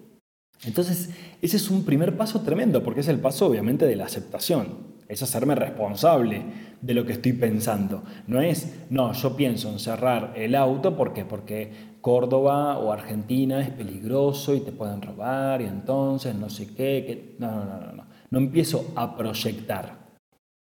Entonces, 0.65 1.11
ese 1.41 1.57
es 1.57 1.71
un 1.71 1.85
primer 1.85 2.17
paso 2.17 2.43
tremendo, 2.43 2.85
porque 2.85 3.01
es 3.01 3.09
el 3.09 3.19
paso 3.19 3.47
obviamente 3.47 3.85
de 3.85 3.97
la 3.97 4.05
aceptación, 4.05 4.92
es 5.13 5.23
hacerme 5.23 5.55
responsable 5.55 6.43
de 6.81 6.95
lo 6.95 7.05
que 7.05 7.13
estoy 7.13 7.35
pensando. 7.35 8.03
No 8.27 8.41
es, 8.41 8.87
no, 8.89 9.13
yo 9.13 9.37
pienso 9.37 9.71
en 9.71 9.79
cerrar 9.79 10.33
el 10.37 10.55
auto, 10.55 10.97
¿por 10.97 11.13
qué? 11.13 11.25
Porque 11.25 11.93
Córdoba 12.01 12.79
o 12.79 12.93
Argentina 12.93 13.61
es 13.61 13.71
peligroso 13.71 14.55
y 14.55 14.61
te 14.61 14.73
pueden 14.73 15.03
robar 15.03 15.61
y 15.61 15.67
entonces 15.67 16.35
no 16.35 16.49
sé 16.49 16.75
qué. 16.75 17.37
No, 17.39 17.51
no, 17.51 17.65
no, 17.65 17.81
no, 17.81 17.93
no. 17.93 18.07
No 18.31 18.39
empiezo 18.39 18.93
a 18.97 19.15
proyectar 19.15 20.03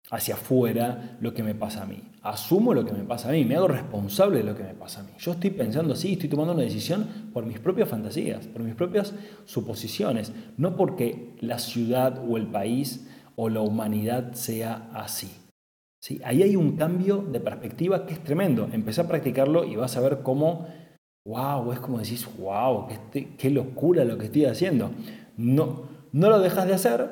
hacia 0.10 0.36
afuera 0.36 1.18
lo 1.20 1.34
que 1.34 1.44
me 1.44 1.54
pasa 1.54 1.84
a 1.84 1.86
mí. 1.86 2.01
Asumo 2.22 2.74
lo 2.74 2.86
que 2.86 2.94
me 2.94 3.04
pasa 3.04 3.30
a 3.30 3.32
mí, 3.34 3.44
me 3.44 3.56
hago 3.56 3.68
responsable 3.68 4.39
de 4.39 4.44
lo 4.46 4.56
que 4.56 4.63
me 4.63 4.74
pasa 4.74 5.01
a 5.01 5.04
mí. 5.04 5.12
Yo 5.20 5.34
estoy 5.34 5.50
pensando 5.50 5.94
así, 5.94 6.13
estoy 6.13 6.30
tomando 6.30 6.54
una 6.54 6.63
decisión 6.63 7.06
por 7.34 7.46
mis 7.46 7.60
propias 7.60 7.89
fantasías, 7.89 8.48
por 8.48 8.63
mis 8.63 8.75
propias 8.75 9.13
suposiciones, 9.46 10.32
no 10.58 10.75
porque 10.75 11.36
la 11.42 11.60
ciudad 11.60 12.24
o 12.27 12.38
el 12.38 12.48
país 12.48 13.08
o 13.38 13.50
la 13.50 13.62
humanidad 13.62 14.34
sea 14.34 14.89
así. 14.94 15.32
¿Sí? 16.01 16.20
Ahí 16.24 16.44
hay 16.44 16.56
un 16.56 16.77
cambio 16.77 17.17
de 17.17 17.39
perspectiva 17.39 18.06
que 18.06 18.13
es 18.13 18.24
tremendo. 18.24 18.70
Empecé 18.72 19.01
a 19.01 19.08
practicarlo 19.08 19.65
y 19.65 19.75
vas 19.75 19.98
a 19.98 20.01
ver 20.01 20.20
cómo 20.24 20.67
wow, 21.27 21.74
es 21.74 21.79
como 21.79 22.00
decís, 22.00 22.27
wow, 22.39 22.88
qué, 23.12 23.36
qué 23.38 23.50
locura 23.50 24.06
lo 24.06 24.17
que 24.17 24.25
estoy 24.25 24.46
haciendo. 24.46 24.91
No, 25.36 25.84
no 26.13 26.29
lo 26.29 26.39
dejas 26.39 26.67
de 26.67 26.74
hacer, 26.74 27.10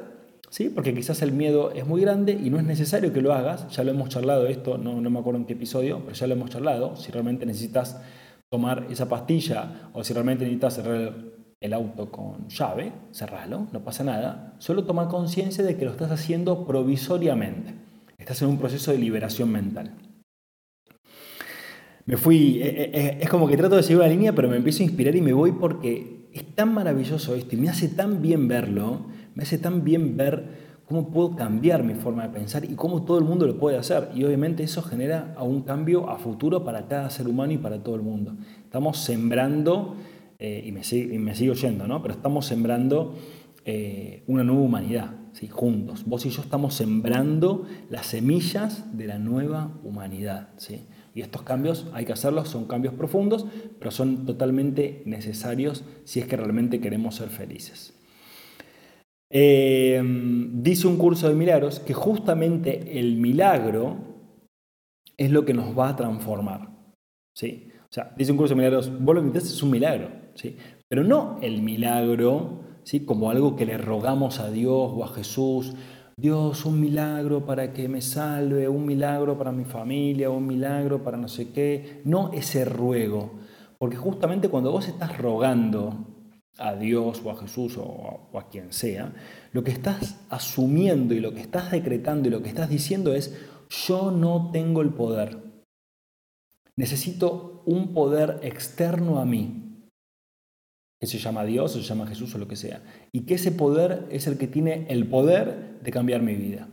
¿sí? 0.49 0.69
porque 0.69 0.93
quizás 0.93 1.21
el 1.21 1.33
miedo 1.33 1.71
es 1.71 1.85
muy 1.85 2.01
grande 2.01 2.31
y 2.31 2.49
no 2.49 2.57
es 2.57 2.63
necesario 2.63 3.11
que 3.11 3.21
lo 3.21 3.33
hagas. 3.33 3.69
Ya 3.75 3.83
lo 3.83 3.91
hemos 3.91 4.09
charlado 4.09 4.47
esto, 4.47 4.77
no, 4.77 5.01
no 5.01 5.09
me 5.09 5.19
acuerdo 5.19 5.39
en 5.39 5.45
qué 5.45 5.53
episodio, 5.53 6.01
pero 6.03 6.15
ya 6.15 6.27
lo 6.27 6.33
hemos 6.33 6.49
charlado. 6.49 6.95
Si 6.95 7.11
realmente 7.11 7.45
necesitas 7.45 8.01
tomar 8.49 8.87
esa 8.89 9.09
pastilla 9.09 9.89
o 9.93 10.03
si 10.03 10.13
realmente 10.13 10.45
necesitas 10.45 10.75
cerrar 10.75 11.13
el 11.61 11.73
auto 11.73 12.11
con 12.11 12.47
llave, 12.49 12.91
cerralo, 13.11 13.67
no 13.71 13.83
pasa 13.83 14.03
nada. 14.03 14.55
Solo 14.59 14.85
toma 14.85 15.07
conciencia 15.07 15.63
de 15.63 15.77
que 15.77 15.85
lo 15.85 15.91
estás 15.91 16.11
haciendo 16.11 16.65
provisoriamente. 16.65 17.73
Estás 18.17 18.41
en 18.41 18.49
un 18.49 18.57
proceso 18.57 18.91
de 18.91 18.97
liberación 18.97 19.51
mental 19.51 19.93
me 22.05 22.17
fui, 22.17 22.61
eh, 22.61 22.67
eh, 22.67 22.91
eh, 22.93 23.17
es 23.21 23.29
como 23.29 23.47
que 23.47 23.57
trato 23.57 23.75
de 23.75 23.83
seguir 23.83 23.97
una 23.97 24.07
línea, 24.07 24.33
pero 24.33 24.47
me 24.47 24.57
empiezo 24.57 24.83
a 24.83 24.85
inspirar 24.85 25.15
y 25.15 25.21
me 25.21 25.33
voy 25.33 25.53
porque 25.53 26.29
es 26.33 26.45
tan 26.53 26.73
maravilloso 26.73 27.33
esto 27.33 27.55
y 27.55 27.59
me 27.59 27.69
hace 27.69 27.87
tan 27.87 28.21
bien 28.21 28.47
verlo, 28.47 29.07
me 29.33 29.43
hace 29.43 29.57
tan 29.57 29.83
bien 29.83 30.15
ver 30.15 30.65
cómo 30.87 31.09
puedo 31.09 31.35
cambiar 31.35 31.83
mi 31.83 31.95
forma 31.95 32.27
de 32.27 32.29
pensar 32.29 32.63
y 32.63 32.75
cómo 32.75 33.05
todo 33.05 33.17
el 33.17 33.23
mundo 33.23 33.47
lo 33.47 33.57
puede 33.57 33.77
hacer. 33.77 34.11
Y 34.13 34.23
obviamente 34.23 34.61
eso 34.61 34.83
genera 34.83 35.35
un 35.39 35.63
cambio 35.63 36.07
a 36.07 36.19
futuro 36.19 36.63
para 36.63 36.87
cada 36.87 37.09
ser 37.09 37.27
humano 37.27 37.53
y 37.53 37.57
para 37.57 37.81
todo 37.81 37.95
el 37.95 38.03
mundo. 38.03 38.35
Estamos 38.63 38.99
sembrando, 38.99 39.95
y, 40.39 40.71
me, 40.71 40.83
sigo 40.83 41.53
yendo, 41.53 41.87
¿no? 41.87 42.01
pero 42.01 42.13
estamos 42.13 42.45
sembrando 42.45 43.15
una 44.27 44.43
nueva 44.43 44.61
humanidad, 44.61 45.15
¿sí? 45.33 45.47
juntos. 45.47 46.03
Vos 46.05 46.25
y 46.25 46.29
yo 46.29 46.41
estamos 46.41 46.75
sembrando 46.75 47.65
las 47.89 48.07
semillas 48.07 48.95
de 48.97 49.07
la 49.07 49.17
nueva 49.17 49.79
humanidad. 49.83 50.49
¿sí? 50.57 50.85
Y 51.15 51.21
estos 51.21 51.43
cambios 51.43 51.87
hay 51.93 52.05
que 52.05 52.11
hacerlos, 52.11 52.49
son 52.49 52.65
cambios 52.65 52.93
profundos, 52.93 53.47
pero 53.79 53.89
son 53.89 54.25
totalmente 54.25 55.01
necesarios 55.05 55.85
si 56.03 56.19
es 56.19 56.27
que 56.27 56.35
realmente 56.35 56.81
queremos 56.81 57.15
ser 57.15 57.29
felices. 57.29 57.93
Eh, 59.29 60.01
dice 60.53 60.87
un 60.87 60.97
curso 60.97 61.29
de 61.29 61.35
milagros 61.35 61.79
que 61.79 61.93
justamente 61.93 62.99
el 62.99 63.15
milagro 63.15 63.97
es 65.17 65.31
lo 65.31 65.45
que 65.45 65.53
nos 65.53 65.77
va 65.77 65.89
a 65.89 65.95
transformar. 65.95 66.69
¿sí? 67.33 67.69
O 67.83 67.93
sea, 67.93 68.13
dice 68.17 68.33
un 68.33 68.37
curso 68.37 68.53
de 68.53 68.57
milagros, 68.57 68.91
vos 68.99 69.15
lo 69.15 69.31
que 69.31 69.37
es 69.37 69.63
un 69.63 69.71
milagro, 69.71 70.09
pero 70.87 71.03
no 71.03 71.37
el 71.41 71.61
milagro 71.61 72.61
¿sí? 72.83 73.05
como 73.05 73.29
algo 73.29 73.55
que 73.55 73.65
le 73.65 73.77
rogamos 73.77 74.39
a 74.39 74.51
Dios 74.51 74.91
o 74.93 75.03
a 75.03 75.07
Jesús 75.07 75.75
Dios, 76.17 76.63
un 76.63 76.79
milagro 76.79 77.45
para 77.45 77.73
que 77.73 77.89
me 77.89 78.01
salve, 78.01 78.69
un 78.69 78.85
milagro 78.85 79.37
para 79.37 79.51
mi 79.51 79.65
familia, 79.65 80.29
un 80.29 80.47
milagro 80.47 81.03
para 81.03 81.17
no 81.17 81.27
sé 81.27 81.51
qué. 81.51 81.99
No 82.05 82.31
ese 82.31 82.63
ruego. 82.63 83.33
Porque 83.77 83.97
justamente 83.97 84.47
cuando 84.47 84.71
vos 84.71 84.87
estás 84.87 85.17
rogando 85.17 85.93
a 86.57 86.73
Dios 86.75 87.21
o 87.21 87.31
a 87.31 87.35
Jesús 87.35 87.77
o 87.77 88.29
a, 88.33 88.47
quien 88.47 88.71
sea, 88.71 89.13
lo 89.51 89.65
que 89.65 89.71
estás 89.71 90.21
asumiendo 90.29 91.13
y 91.13 91.19
lo 91.19 91.33
que 91.33 91.41
estás 91.41 91.69
decretando 91.71 92.29
y 92.29 92.31
lo 92.31 92.41
que 92.41 92.47
estás 92.47 92.69
diciendo 92.69 93.13
es, 93.13 93.37
yo 93.85 94.09
no 94.09 94.51
tengo 94.53 94.81
el 94.81 94.91
poder. 94.91 95.37
Necesito 96.77 97.61
un 97.65 97.93
poder 97.93 98.39
externo 98.41 99.19
a 99.19 99.25
mí 99.25 99.64
que 101.05 101.11
se 101.11 101.19
llama 101.19 101.45
Dios, 101.45 101.75
o 101.75 101.79
se 101.79 101.87
llama 101.87 102.07
Jesús 102.07 102.33
o 102.33 102.37
lo 102.37 102.47
que 102.47 102.55
sea, 102.55 102.81
y 103.11 103.21
que 103.21 103.35
ese 103.35 103.51
poder 103.51 104.07
es 104.09 104.27
el 104.27 104.37
que 104.37 104.47
tiene 104.47 104.87
el 104.89 105.07
poder 105.07 105.79
de 105.83 105.91
cambiar 105.91 106.21
mi 106.21 106.35
vida. 106.35 106.67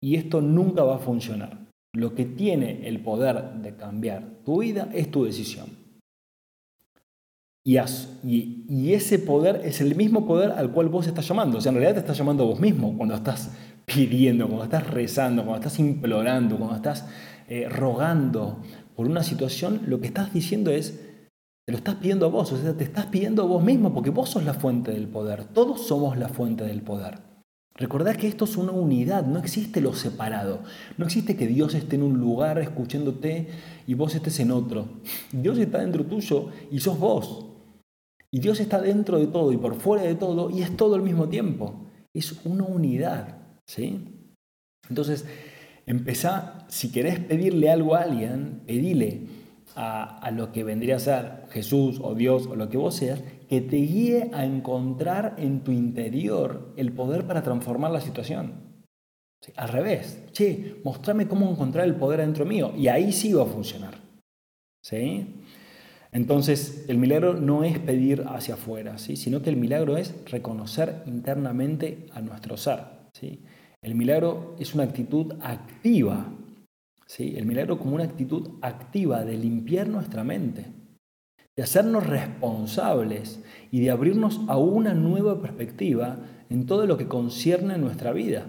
Y 0.00 0.16
esto 0.16 0.40
nunca 0.40 0.84
va 0.84 0.96
a 0.96 1.00
funcionar. 1.00 1.68
Lo 1.94 2.14
que 2.14 2.24
tiene 2.24 2.86
el 2.88 3.00
poder 3.00 3.54
de 3.62 3.74
cambiar 3.76 4.22
tu 4.44 4.60
vida 4.60 4.88
es 4.94 5.10
tu 5.10 5.24
decisión. 5.24 5.66
Y, 7.64 7.76
y, 8.66 8.94
ese 8.94 9.18
poder 9.18 9.60
es 9.64 9.82
el 9.82 9.94
mismo 9.94 10.26
poder 10.26 10.52
al 10.52 10.72
cual 10.72 10.88
vos 10.88 11.06
estás 11.06 11.28
llamando. 11.28 11.58
O 11.58 11.60
sea, 11.60 11.68
en 11.68 11.76
realidad 11.76 11.94
te 11.94 12.00
estás 12.00 12.16
llamando 12.16 12.46
vos 12.46 12.60
mismo 12.60 12.96
cuando 12.96 13.14
estás 13.14 13.50
pidiendo, 13.84 14.46
cuando 14.46 14.64
estás 14.64 14.86
rezando, 14.86 15.42
cuando 15.42 15.58
estás 15.58 15.78
implorando, 15.78 16.56
cuando 16.56 16.76
estás 16.76 17.06
eh, 17.48 17.68
rogando 17.68 18.62
por 18.96 19.06
una 19.06 19.22
situación, 19.22 19.82
lo 19.86 20.00
que 20.00 20.06
estás 20.06 20.32
diciendo 20.32 20.70
es, 20.70 21.07
te 21.68 21.72
lo 21.72 21.76
estás 21.76 21.96
pidiendo 21.96 22.24
a 22.24 22.30
vos, 22.30 22.50
o 22.50 22.56
sea, 22.56 22.72
te 22.72 22.84
estás 22.84 23.04
pidiendo 23.04 23.42
a 23.42 23.44
vos 23.44 23.62
mismo 23.62 23.92
porque 23.92 24.08
vos 24.08 24.30
sos 24.30 24.42
la 24.42 24.54
fuente 24.54 24.90
del 24.90 25.06
poder. 25.06 25.44
Todos 25.44 25.86
somos 25.86 26.16
la 26.16 26.30
fuente 26.30 26.64
del 26.64 26.80
poder. 26.80 27.18
Recordad 27.74 28.16
que 28.16 28.26
esto 28.26 28.46
es 28.46 28.56
una 28.56 28.72
unidad, 28.72 29.26
no 29.26 29.38
existe 29.38 29.82
lo 29.82 29.92
separado. 29.92 30.60
No 30.96 31.04
existe 31.04 31.36
que 31.36 31.46
Dios 31.46 31.74
esté 31.74 31.96
en 31.96 32.04
un 32.04 32.18
lugar 32.18 32.58
escuchándote 32.58 33.48
y 33.86 33.92
vos 33.92 34.14
estés 34.14 34.40
en 34.40 34.50
otro. 34.50 34.86
Dios 35.30 35.58
está 35.58 35.80
dentro 35.80 36.06
tuyo 36.06 36.48
y 36.70 36.80
sos 36.80 36.98
vos. 36.98 37.44
Y 38.30 38.40
Dios 38.40 38.60
está 38.60 38.80
dentro 38.80 39.18
de 39.18 39.26
todo 39.26 39.52
y 39.52 39.58
por 39.58 39.74
fuera 39.74 40.04
de 40.04 40.14
todo 40.14 40.48
y 40.48 40.62
es 40.62 40.74
todo 40.74 40.94
al 40.94 41.02
mismo 41.02 41.28
tiempo. 41.28 41.84
Es 42.14 42.34
una 42.46 42.64
unidad. 42.64 43.42
¿sí? 43.66 44.32
Entonces, 44.88 45.26
empezá, 45.84 46.64
si 46.68 46.90
querés 46.90 47.20
pedirle 47.20 47.70
algo 47.70 47.94
a 47.94 48.04
alguien, 48.04 48.62
pedile 48.66 49.37
a, 49.76 50.30
lo 50.32 50.52
que 50.52 50.64
vendría 50.64 50.96
a 50.96 51.00
ser 51.00 51.44
Jesús 51.50 52.00
o 52.02 52.14
Dios 52.14 52.46
o 52.46 52.56
lo 52.56 52.68
que 52.68 52.76
vos 52.76 52.94
seas, 52.94 53.22
que 53.48 53.60
te 53.60 53.76
guíe 53.76 54.30
a 54.32 54.44
encontrar 54.44 55.34
en 55.38 55.60
tu 55.60 55.72
interior 55.72 56.72
el 56.76 56.92
poder 56.92 57.26
para 57.26 57.42
transformar 57.42 57.90
la 57.90 58.00
situación. 58.00 58.68
Al 59.56 59.68
revés, 59.68 60.24
che, 60.32 60.80
mostrame 60.84 61.28
cómo 61.28 61.50
encontrar 61.50 61.86
el 61.86 61.94
poder 61.94 62.20
dentro 62.20 62.44
mío 62.44 62.72
y 62.76 62.88
ahí 62.88 63.12
sí 63.12 63.32
va 63.32 63.44
a 63.44 63.46
funcionar. 63.46 63.94
¿Sí? 64.82 65.42
Entonces, 66.10 66.86
el 66.88 66.98
milagro 66.98 67.34
no 67.34 67.64
es 67.64 67.78
pedir 67.78 68.24
hacia 68.26 68.54
afuera, 68.54 68.98
¿sí? 68.98 69.16
sino 69.16 69.42
que 69.42 69.50
el 69.50 69.56
milagro 69.56 69.96
es 69.96 70.14
reconocer 70.26 71.02
internamente 71.06 72.06
a 72.14 72.20
nuestro 72.20 72.56
ser. 72.56 72.80
¿sí? 73.12 73.44
El 73.82 73.94
milagro 73.94 74.56
es 74.58 74.74
una 74.74 74.84
actitud 74.84 75.34
activa 75.40 76.32
¿sí? 77.08 77.34
el 77.36 77.46
milagro 77.46 77.78
como 77.78 77.96
una 77.96 78.04
actitud 78.04 78.50
activa 78.62 79.24
de 79.24 79.36
limpiar 79.36 79.88
nuestra 79.88 80.22
mente, 80.22 80.66
de 81.56 81.62
hacernos 81.62 82.06
responsables 82.06 83.42
y 83.72 83.80
de 83.80 83.90
abrirnos 83.90 84.40
a 84.46 84.56
una 84.58 84.94
nueva 84.94 85.40
perspectiva 85.40 86.18
en 86.50 86.66
todo 86.66 86.86
lo 86.86 86.96
que 86.96 87.08
concierne 87.08 87.74
a 87.74 87.78
nuestra 87.78 88.12
vida, 88.12 88.46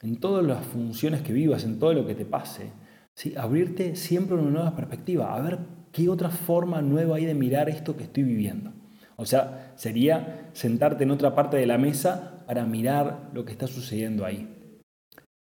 en 0.00 0.16
todas 0.16 0.46
las 0.46 0.64
funciones 0.64 1.20
que 1.22 1.32
vivas, 1.32 1.64
en 1.64 1.78
todo 1.78 1.92
lo 1.92 2.06
que 2.06 2.14
te 2.14 2.24
pase. 2.24 2.70
¿sí? 3.14 3.34
Abrirte 3.36 3.96
siempre 3.96 4.36
una 4.36 4.50
nueva 4.50 4.76
perspectiva, 4.76 5.34
a 5.34 5.42
ver 5.42 5.58
qué 5.92 6.08
otra 6.08 6.30
forma 6.30 6.80
nueva 6.80 7.16
hay 7.16 7.26
de 7.26 7.34
mirar 7.34 7.68
esto 7.68 7.96
que 7.96 8.04
estoy 8.04 8.22
viviendo. 8.22 8.72
O 9.16 9.26
sea, 9.26 9.72
sería 9.74 10.50
sentarte 10.52 11.02
en 11.02 11.10
otra 11.10 11.34
parte 11.34 11.56
de 11.56 11.66
la 11.66 11.76
mesa 11.76 12.44
para 12.46 12.64
mirar 12.64 13.30
lo 13.34 13.44
que 13.44 13.50
está 13.50 13.66
sucediendo 13.66 14.24
ahí. 14.24 14.57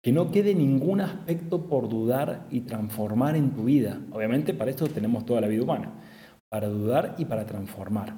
Que 0.01 0.11
no 0.11 0.31
quede 0.31 0.55
ningún 0.55 1.01
aspecto 1.01 1.67
por 1.67 1.87
dudar 1.87 2.47
y 2.49 2.61
transformar 2.61 3.35
en 3.35 3.51
tu 3.51 3.65
vida. 3.65 4.01
Obviamente 4.11 4.53
para 4.53 4.71
esto 4.71 4.87
tenemos 4.87 5.25
toda 5.25 5.41
la 5.41 5.47
vida 5.47 5.63
humana, 5.63 5.93
para 6.49 6.67
dudar 6.67 7.15
y 7.17 7.25
para 7.25 7.45
transformar. 7.45 8.15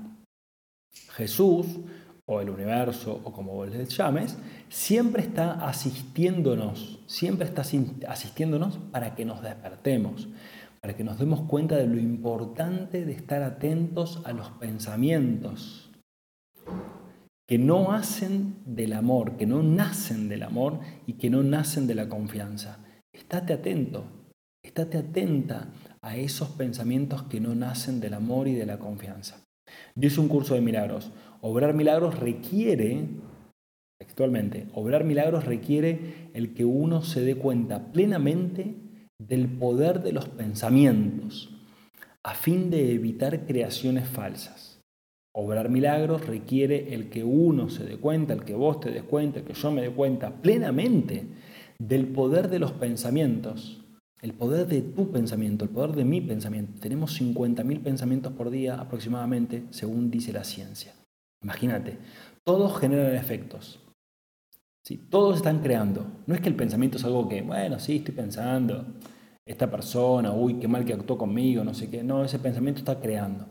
Jesús 1.16 1.66
o 2.26 2.40
el 2.40 2.50
universo 2.50 3.20
o 3.24 3.34
como 3.34 3.54
vos 3.54 3.70
les 3.70 3.90
llames, 3.96 4.38
siempre 4.70 5.22
está 5.22 5.68
asistiéndonos, 5.68 7.00
siempre 7.06 7.46
está 7.46 7.64
asistiéndonos 8.08 8.78
para 8.92 9.14
que 9.14 9.26
nos 9.26 9.42
despertemos, 9.42 10.30
para 10.80 10.96
que 10.96 11.04
nos 11.04 11.20
demos 11.20 11.42
cuenta 11.42 11.76
de 11.76 11.88
lo 11.88 12.00
importante 12.00 13.06
de 13.06 13.12
estar 13.12 13.44
atentos 13.44 14.22
a 14.26 14.32
los 14.32 14.50
pensamientos 14.52 15.83
que 17.48 17.58
no 17.58 17.92
hacen 17.92 18.56
del 18.66 18.94
amor, 18.94 19.38
que 19.38 19.46
no 19.46 19.64
nacen 19.64 20.30
del 20.30 20.44
amor 20.44 20.80
y 21.06 21.14
que 21.14 21.30
no 21.30 21.44
nacen 21.44 21.88
de 21.88 21.96
la 21.96 22.08
confianza. 22.08 22.80
Estate 23.14 23.54
atento, 23.54 24.06
estate 24.64 24.98
atenta 24.98 25.70
a 26.02 26.18
esos 26.18 26.50
pensamientos 26.50 27.24
que 27.24 27.40
no 27.40 27.54
nacen 27.54 28.00
del 28.00 28.14
amor 28.14 28.48
y 28.48 28.56
de 28.56 28.66
la 28.66 28.80
confianza. 28.80 29.44
Dice 29.96 30.20
un 30.20 30.28
curso 30.28 30.54
de 30.56 30.62
milagros. 30.62 31.12
Obrar 31.42 31.74
milagros 31.74 32.20
requiere, 32.20 33.08
textualmente, 34.00 34.68
obrar 34.74 35.04
milagros 35.04 35.46
requiere 35.46 36.30
el 36.34 36.54
que 36.54 36.66
uno 36.66 37.02
se 37.02 37.22
dé 37.22 37.36
cuenta 37.36 37.92
plenamente 37.92 38.76
del 39.20 39.48
poder 39.48 40.02
de 40.02 40.14
los 40.14 40.30
pensamientos 40.30 41.50
a 42.24 42.34
fin 42.34 42.70
de 42.70 42.94
evitar 42.94 43.46
creaciones 43.46 44.08
falsas. 44.08 44.73
Obrar 45.36 45.70
milagros 45.70 46.28
requiere 46.28 46.94
el 46.94 47.10
que 47.10 47.24
uno 47.24 47.70
se 47.70 47.84
dé 47.84 47.98
cuenta, 47.98 48.34
el 48.34 48.44
que 48.44 48.54
vos 48.54 48.80
te 48.80 48.92
des 48.92 49.04
cuenta, 49.04 49.40
el 49.40 49.46
que 49.46 49.54
yo 49.54 49.72
me 49.72 49.82
dé 49.82 49.90
cuenta 49.90 50.30
plenamente 50.42 51.26
del 51.80 52.08
poder 52.08 52.50
de 52.50 52.60
los 52.60 52.72
pensamientos, 52.72 53.84
el 54.22 54.34
poder 54.34 54.68
de 54.68 54.82
tu 54.82 55.12
pensamiento, 55.12 55.66
el 55.66 55.72
poder 55.72 55.96
de 55.96 56.06
mi 56.06 56.22
pensamiento. 56.22 56.80
Tenemos 56.80 57.20
50.000 57.20 57.82
pensamientos 57.82 58.32
por 58.34 58.52
día 58.52 58.76
aproximadamente, 58.76 59.64
según 59.72 60.12
dice 60.12 60.32
la 60.32 60.44
ciencia. 60.44 60.94
Imagínate, 61.42 61.98
todos 62.44 62.80
generan 62.80 63.16
efectos. 63.16 63.80
¿sí? 64.84 64.98
Todos 65.10 65.38
están 65.38 65.60
creando. 65.62 66.06
No 66.28 66.36
es 66.36 66.42
que 66.42 66.50
el 66.50 66.56
pensamiento 66.56 66.98
es 66.98 67.06
algo 67.06 67.28
que, 67.28 67.42
bueno, 67.42 67.80
sí, 67.80 67.98
estoy 67.98 68.14
pensando, 68.14 68.86
esta 69.46 69.70
persona, 69.70 70.32
uy, 70.32 70.60
qué 70.60 70.68
mal 70.68 70.86
que 70.86 70.94
actuó 70.94 71.18
conmigo, 71.18 71.64
no 71.64 71.74
sé 71.74 71.90
qué. 71.90 72.04
No, 72.04 72.24
ese 72.24 72.40
pensamiento 72.40 72.80
está 72.80 73.00
creando. 73.00 73.48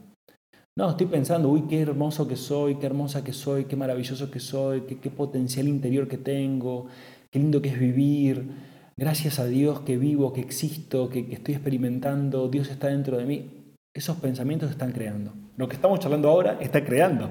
No, 0.74 0.88
estoy 0.88 1.06
pensando, 1.06 1.50
uy, 1.50 1.64
qué 1.68 1.82
hermoso 1.82 2.26
que 2.26 2.36
soy, 2.36 2.76
qué 2.76 2.86
hermosa 2.86 3.22
que 3.22 3.34
soy, 3.34 3.66
qué 3.66 3.76
maravilloso 3.76 4.30
que 4.30 4.40
soy, 4.40 4.82
qué, 4.82 5.10
potencial 5.10 5.68
interior 5.68 6.08
que 6.08 6.16
tengo, 6.16 6.86
qué 7.30 7.38
lindo 7.38 7.60
que 7.60 7.68
es 7.68 7.78
vivir. 7.78 8.48
Gracias 8.96 9.38
a 9.38 9.44
Dios 9.44 9.80
que 9.80 9.98
vivo, 9.98 10.32
que 10.32 10.40
existo, 10.40 11.10
que, 11.10 11.26
que 11.26 11.34
estoy 11.34 11.54
experimentando, 11.54 12.48
Dios 12.48 12.70
está 12.70 12.86
dentro 12.86 13.18
de 13.18 13.26
mí. 13.26 13.74
Esos 13.92 14.16
pensamientos 14.16 14.70
están 14.70 14.92
creando. 14.92 15.34
Lo 15.58 15.68
que 15.68 15.74
estamos 15.74 16.00
charlando 16.00 16.30
ahora 16.30 16.56
está 16.58 16.82
creando. 16.82 17.28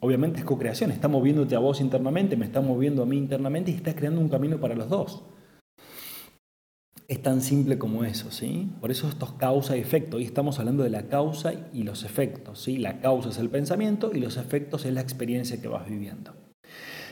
Obviamente 0.00 0.40
es 0.40 0.44
co-creación, 0.44 0.90
está 0.90 1.08
moviéndote 1.08 1.56
a 1.56 1.60
vos 1.60 1.80
internamente, 1.80 2.36
me 2.36 2.44
está 2.44 2.60
moviendo 2.60 3.04
a 3.04 3.06
mí 3.06 3.16
internamente 3.16 3.70
y 3.70 3.74
está 3.74 3.94
creando 3.94 4.20
un 4.20 4.28
camino 4.28 4.60
para 4.60 4.74
los 4.74 4.90
dos. 4.90 5.22
Es 7.12 7.20
tan 7.20 7.42
simple 7.42 7.76
como 7.76 8.04
eso, 8.04 8.30
¿sí? 8.30 8.70
Por 8.80 8.90
eso 8.90 9.06
esto 9.06 9.26
es 9.26 9.32
causa 9.32 9.76
y 9.76 9.80
efecto. 9.80 10.16
Hoy 10.16 10.24
estamos 10.24 10.58
hablando 10.58 10.82
de 10.82 10.88
la 10.88 11.08
causa 11.08 11.52
y 11.70 11.82
los 11.82 12.04
efectos, 12.04 12.62
¿sí? 12.62 12.78
La 12.78 13.00
causa 13.00 13.28
es 13.28 13.36
el 13.36 13.50
pensamiento 13.50 14.12
y 14.14 14.18
los 14.18 14.38
efectos 14.38 14.86
es 14.86 14.94
la 14.94 15.02
experiencia 15.02 15.60
que 15.60 15.68
vas 15.68 15.86
viviendo. 15.86 16.32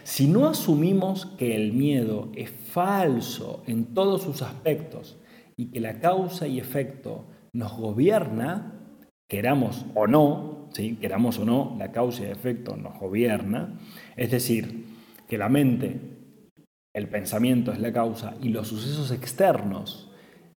Si 0.03 0.27
no 0.27 0.47
asumimos 0.47 1.27
que 1.27 1.55
el 1.55 1.75
miedo 1.75 2.33
es 2.35 2.49
falso 2.49 3.63
en 3.67 3.93
todos 3.93 4.23
sus 4.23 4.41
aspectos 4.41 5.19
y 5.55 5.67
que 5.67 5.81
la 5.81 6.01
causa 6.01 6.47
y 6.47 6.59
efecto 6.59 7.27
nos 7.53 7.77
gobierna, 7.77 8.81
queramos 9.29 9.85
o 9.95 10.07
no, 10.07 10.71
¿sí? 10.73 10.97
queramos 10.97 11.39
o 11.39 11.45
no, 11.45 11.77
la 11.79 11.93
causa 11.93 12.23
y 12.23 12.31
efecto 12.31 12.75
nos 12.75 12.99
gobierna, 12.99 13.79
es 14.17 14.31
decir, 14.31 14.87
que 15.29 15.37
la 15.37 15.51
mente, 15.51 16.20
el 16.95 17.09
pensamiento 17.09 17.73
es 17.73 17.81
la 17.81 17.93
causa 17.93 18.35
y 18.43 18.49
los 18.49 18.69
sucesos 18.69 19.11
externos 19.11 20.11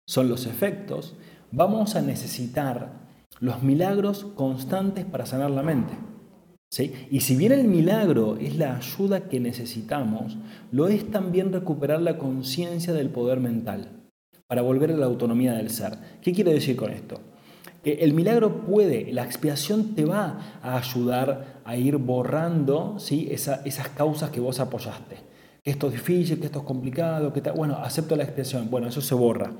son 0.06 0.28
los 0.28 0.46
efectos, 0.46 1.14
vamos 1.50 1.94
a 1.94 2.02
necesitar 2.02 3.02
los 3.40 3.62
milagros 3.62 4.24
constantes 4.34 5.04
para 5.04 5.26
sanar 5.26 5.50
la 5.50 5.62
mente. 5.62 5.94
¿sí? 6.70 6.92
Y 7.10 7.20
si 7.20 7.36
bien 7.36 7.52
el 7.52 7.64
milagro 7.64 8.36
es 8.36 8.56
la 8.56 8.76
ayuda 8.76 9.28
que 9.28 9.40
necesitamos, 9.40 10.38
lo 10.70 10.88
es 10.88 11.10
también 11.10 11.52
recuperar 11.52 12.00
la 12.00 12.18
conciencia 12.18 12.92
del 12.92 13.10
poder 13.10 13.40
mental 13.40 13.88
para 14.46 14.62
volver 14.62 14.92
a 14.92 14.96
la 14.96 15.06
autonomía 15.06 15.54
del 15.54 15.70
ser. 15.70 15.98
¿Qué 16.20 16.32
quiere 16.32 16.52
decir 16.52 16.76
con 16.76 16.90
esto? 16.90 17.20
el 17.84 18.14
milagro 18.14 18.60
puede, 18.60 19.12
la 19.12 19.24
expiación 19.24 19.96
te 19.96 20.04
va 20.04 20.58
a 20.62 20.76
ayudar 20.76 21.62
a 21.64 21.76
ir 21.76 21.96
borrando 21.96 22.96
¿sí? 23.00 23.28
esas 23.28 23.88
causas 23.96 24.30
que 24.30 24.38
vos 24.38 24.60
apoyaste. 24.60 25.31
Que 25.62 25.70
esto 25.70 25.86
es 25.88 25.92
difícil, 25.92 26.40
que 26.40 26.46
esto 26.46 26.60
es 26.60 26.64
complicado, 26.64 27.32
que 27.32 27.40
bueno, 27.52 27.76
acepto 27.76 28.16
la 28.16 28.24
expiación, 28.24 28.70
bueno, 28.70 28.88
eso 28.88 29.00
se 29.00 29.14
borra. 29.14 29.52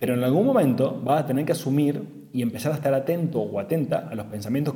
Pero 0.00 0.14
en 0.14 0.24
algún 0.24 0.46
momento 0.46 1.00
vas 1.04 1.22
a 1.22 1.26
tener 1.26 1.44
que 1.44 1.52
asumir 1.52 2.28
y 2.32 2.42
empezar 2.42 2.72
a 2.72 2.76
estar 2.76 2.92
atento 2.92 3.40
o 3.40 3.60
atenta 3.60 4.08
a 4.08 4.14
los 4.14 4.26
pensamientos 4.26 4.74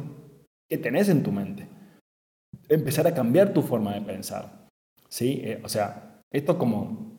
que 0.69 0.79
tenés 0.79 1.09
en 1.09 1.23
tu 1.23 1.33
mente. 1.33 1.69
Empezar 2.69 3.07
a 3.07 3.15
cambiar 3.15 3.53
tu 3.53 3.63
forma 3.63 3.95
de 3.95 4.01
pensar. 4.01 4.69
¿sí? 5.09 5.41
Eh, 5.43 5.61
o 5.65 5.69
sea, 5.69 6.23
esto 6.31 6.57
como 6.57 7.11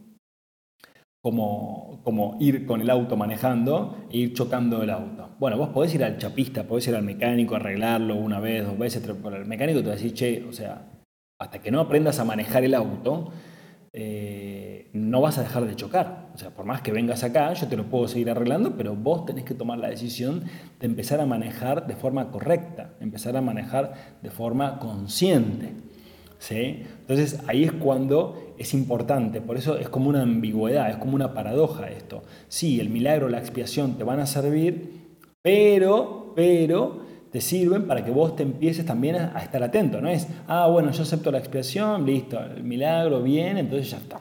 como, 1.21 2.01
como 2.03 2.37
ir 2.39 2.65
con 2.65 2.81
el 2.81 2.89
auto 2.89 3.15
manejando 3.15 4.07
e 4.09 4.17
ir 4.17 4.33
chocando 4.33 4.81
el 4.81 4.89
auto. 4.89 5.29
Bueno, 5.39 5.57
vos 5.57 5.69
podés 5.69 5.93
ir 5.93 6.03
al 6.03 6.17
chapista, 6.17 6.63
podés 6.63 6.87
ir 6.87 6.95
al 6.95 7.03
mecánico, 7.03 7.55
arreglarlo 7.55 8.15
una 8.15 8.39
vez, 8.39 8.65
dos 8.65 8.77
veces, 8.77 9.03
pero 9.03 9.35
el 9.35 9.45
mecánico 9.45 9.79
te 9.79 9.87
va 9.87 9.93
a 9.93 9.95
decir, 9.95 10.13
che, 10.13 10.43
o 10.43 10.51
sea, 10.51 10.90
hasta 11.41 11.59
que 11.59 11.71
no 11.71 11.79
aprendas 11.79 12.19
a 12.19 12.23
manejar 12.23 12.63
el 12.63 12.75
auto, 12.75 13.31
eh, 13.93 14.89
no 14.93 15.21
vas 15.21 15.39
a 15.39 15.41
dejar 15.41 15.65
de 15.65 15.75
chocar. 15.75 16.29
O 16.35 16.37
sea, 16.37 16.51
por 16.51 16.65
más 16.65 16.81
que 16.81 16.91
vengas 16.91 17.23
acá, 17.23 17.51
yo 17.53 17.67
te 17.67 17.75
lo 17.75 17.85
puedo 17.85 18.07
seguir 18.07 18.29
arreglando, 18.29 18.77
pero 18.77 18.95
vos 18.95 19.25
tenés 19.25 19.43
que 19.43 19.55
tomar 19.55 19.79
la 19.79 19.89
decisión 19.89 20.43
de 20.79 20.85
empezar 20.85 21.19
a 21.19 21.25
manejar 21.25 21.87
de 21.87 21.95
forma 21.95 22.29
correcta, 22.29 22.91
empezar 22.99 23.35
a 23.35 23.41
manejar 23.41 24.19
de 24.21 24.29
forma 24.29 24.77
consciente. 24.77 25.69
¿sí? 26.37 26.83
Entonces 27.01 27.39
ahí 27.47 27.63
es 27.63 27.71
cuando 27.71 28.53
es 28.59 28.75
importante, 28.75 29.41
por 29.41 29.57
eso 29.57 29.79
es 29.79 29.89
como 29.89 30.09
una 30.09 30.21
ambigüedad, 30.21 30.91
es 30.91 30.97
como 30.97 31.15
una 31.15 31.33
paradoja 31.33 31.89
esto. 31.89 32.21
Sí, 32.49 32.79
el 32.79 32.91
milagro, 32.91 33.29
la 33.29 33.39
expiación 33.39 33.97
te 33.97 34.03
van 34.03 34.19
a 34.19 34.27
servir, 34.27 35.17
pero, 35.41 36.33
pero 36.35 37.00
te 37.31 37.39
sirven 37.39 37.87
para 37.87 38.03
que 38.03 38.11
vos 38.11 38.35
te 38.35 38.43
empieces 38.43 38.85
también 38.85 39.15
a, 39.15 39.39
estar 39.39 39.63
atento. 39.63 40.01
No 40.01 40.09
es, 40.09 40.27
ah, 40.47 40.67
bueno, 40.67 40.91
yo 40.91 41.03
acepto 41.03 41.31
la 41.31 41.37
expiación, 41.37 42.05
listo, 42.05 42.39
el 42.39 42.63
milagro 42.63 43.23
viene, 43.23 43.61
entonces 43.61 43.91
ya 43.91 43.97
está. 43.97 44.19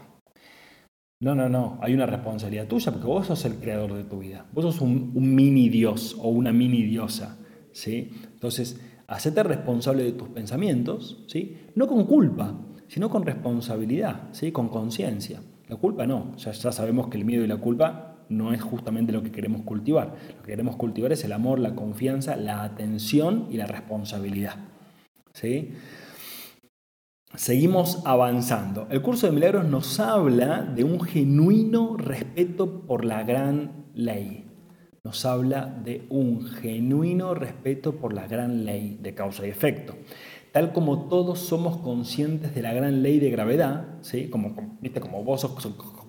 No, 1.22 1.34
no, 1.34 1.48
no, 1.48 1.78
hay 1.82 1.92
una 1.92 2.06
responsabilidad 2.06 2.66
tuya 2.66 2.92
porque 2.92 3.06
vos 3.06 3.26
sos 3.26 3.44
el 3.44 3.56
creador 3.56 3.94
de 3.94 4.04
tu 4.04 4.20
vida. 4.20 4.46
Vos 4.52 4.64
sos 4.64 4.80
un, 4.80 5.12
un 5.14 5.34
mini 5.34 5.68
dios 5.68 6.16
o 6.18 6.28
una 6.28 6.52
mini 6.52 6.82
diosa. 6.82 7.36
¿sí? 7.72 8.10
Entonces, 8.32 8.80
hacete 9.06 9.42
responsable 9.42 10.04
de 10.04 10.12
tus 10.12 10.28
pensamientos, 10.28 11.24
¿sí? 11.26 11.58
no 11.74 11.88
con 11.88 12.04
culpa, 12.06 12.54
sino 12.88 13.10
con 13.10 13.24
responsabilidad, 13.24 14.28
¿sí? 14.32 14.50
con 14.52 14.68
conciencia. 14.68 15.42
La 15.68 15.76
culpa 15.76 16.06
no, 16.06 16.36
ya, 16.36 16.52
ya 16.52 16.72
sabemos 16.72 17.08
que 17.08 17.18
el 17.18 17.24
miedo 17.24 17.44
y 17.44 17.48
la 17.48 17.58
culpa 17.58 18.09
no 18.30 18.52
es 18.52 18.62
justamente 18.62 19.12
lo 19.12 19.22
que 19.22 19.30
queremos 19.30 19.62
cultivar. 19.62 20.14
Lo 20.36 20.42
que 20.42 20.50
queremos 20.52 20.76
cultivar 20.76 21.12
es 21.12 21.24
el 21.24 21.32
amor, 21.32 21.58
la 21.58 21.74
confianza, 21.74 22.36
la 22.36 22.62
atención 22.62 23.48
y 23.50 23.58
la 23.58 23.66
responsabilidad. 23.66 24.54
¿sí? 25.34 25.72
Seguimos 27.34 28.02
avanzando. 28.06 28.86
El 28.90 29.02
curso 29.02 29.26
de 29.26 29.32
milagros 29.32 29.66
nos 29.66 30.00
habla 30.00 30.62
de 30.62 30.84
un 30.84 31.00
genuino 31.00 31.96
respeto 31.96 32.86
por 32.86 33.04
la 33.04 33.22
gran 33.24 33.86
ley 33.94 34.50
nos 35.02 35.24
habla 35.24 35.64
de 35.64 36.06
un 36.10 36.46
genuino 36.46 37.34
respeto 37.34 37.96
por 37.96 38.12
la 38.12 38.26
gran 38.26 38.66
ley 38.66 38.98
de 39.00 39.14
causa 39.14 39.46
y 39.46 39.50
efecto. 39.50 39.94
Tal 40.52 40.72
como 40.72 41.08
todos 41.08 41.38
somos 41.38 41.78
conscientes 41.78 42.54
de 42.54 42.62
la 42.62 42.74
gran 42.74 43.02
ley 43.02 43.18
de 43.18 43.30
gravedad, 43.30 43.98
¿sí? 44.02 44.28
como, 44.28 44.78
¿viste? 44.80 45.00
como 45.00 45.24
vos 45.24 45.40
sos, 45.40 45.52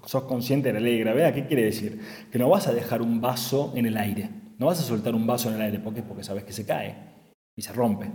sos 0.05 0.23
consciente 0.23 0.69
de 0.69 0.73
la 0.73 0.79
ley 0.79 0.95
de 0.95 0.99
gravedad, 1.01 1.33
¿qué 1.33 1.45
quiere 1.45 1.65
decir? 1.65 1.99
Que 2.31 2.39
no 2.39 2.49
vas 2.49 2.67
a 2.67 2.73
dejar 2.73 3.01
un 3.01 3.21
vaso 3.21 3.73
en 3.75 3.85
el 3.85 3.97
aire, 3.97 4.29
no 4.57 4.67
vas 4.67 4.79
a 4.79 4.83
soltar 4.83 5.15
un 5.15 5.27
vaso 5.27 5.49
en 5.49 5.55
el 5.55 5.61
aire 5.61 5.79
porque, 5.79 6.03
porque 6.03 6.23
sabes 6.23 6.43
que 6.43 6.53
se 6.53 6.65
cae 6.65 6.95
y 7.55 7.61
se 7.61 7.73
rompe. 7.73 8.09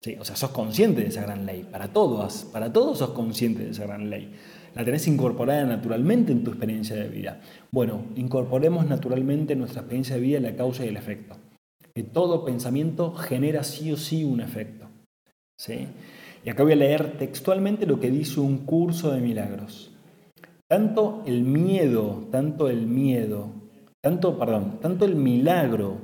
¿sí? 0.00 0.16
O 0.18 0.24
sea, 0.24 0.36
sos 0.36 0.50
consciente 0.50 1.02
de 1.02 1.08
esa 1.08 1.22
gran 1.22 1.46
ley, 1.46 1.68
para 1.70 1.92
todos, 1.92 2.46
para 2.52 2.72
todos 2.72 2.98
sos 2.98 3.10
consciente 3.10 3.64
de 3.64 3.70
esa 3.70 3.84
gran 3.84 4.10
ley 4.10 4.32
la 4.74 4.84
tenés 4.84 5.06
incorporada 5.06 5.64
naturalmente 5.64 6.32
en 6.32 6.44
tu 6.44 6.50
experiencia 6.50 6.96
de 6.96 7.08
vida. 7.08 7.40
Bueno, 7.70 8.04
incorporemos 8.16 8.86
naturalmente 8.86 9.52
en 9.52 9.60
nuestra 9.60 9.82
experiencia 9.82 10.16
de 10.16 10.22
vida 10.22 10.40
la 10.40 10.56
causa 10.56 10.84
y 10.84 10.88
el 10.88 10.96
efecto. 10.96 11.36
Que 11.94 12.02
todo 12.02 12.44
pensamiento 12.44 13.12
genera 13.12 13.64
sí 13.64 13.92
o 13.92 13.96
sí 13.96 14.24
un 14.24 14.40
efecto. 14.40 14.88
¿sí? 15.58 15.88
Y 16.44 16.50
acá 16.50 16.62
voy 16.62 16.72
a 16.72 16.76
leer 16.76 17.18
textualmente 17.18 17.86
lo 17.86 18.00
que 18.00 18.10
dice 18.10 18.40
un 18.40 18.58
curso 18.58 19.12
de 19.12 19.20
milagros. 19.20 19.91
Tanto 20.72 21.22
el 21.26 21.42
miedo, 21.42 22.26
tanto 22.30 22.70
el 22.70 22.86
miedo, 22.86 23.50
tanto, 24.00 24.38
perdón, 24.38 24.78
tanto 24.80 25.04
el 25.04 25.16
milagro 25.16 25.98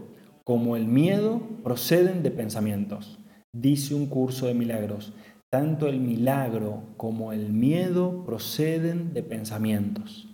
como 0.44 0.76
el 0.76 0.86
miedo 0.86 1.40
proceden 1.64 2.22
de 2.22 2.30
pensamientos. 2.30 3.18
Dice 3.50 3.94
un 3.94 4.08
curso 4.08 4.44
de 4.44 4.52
milagros, 4.52 5.14
tanto 5.50 5.88
el 5.88 6.00
milagro 6.00 6.82
como 6.98 7.32
el 7.32 7.50
miedo 7.50 8.26
proceden 8.26 9.14
de 9.14 9.22
pensamientos. 9.22 10.28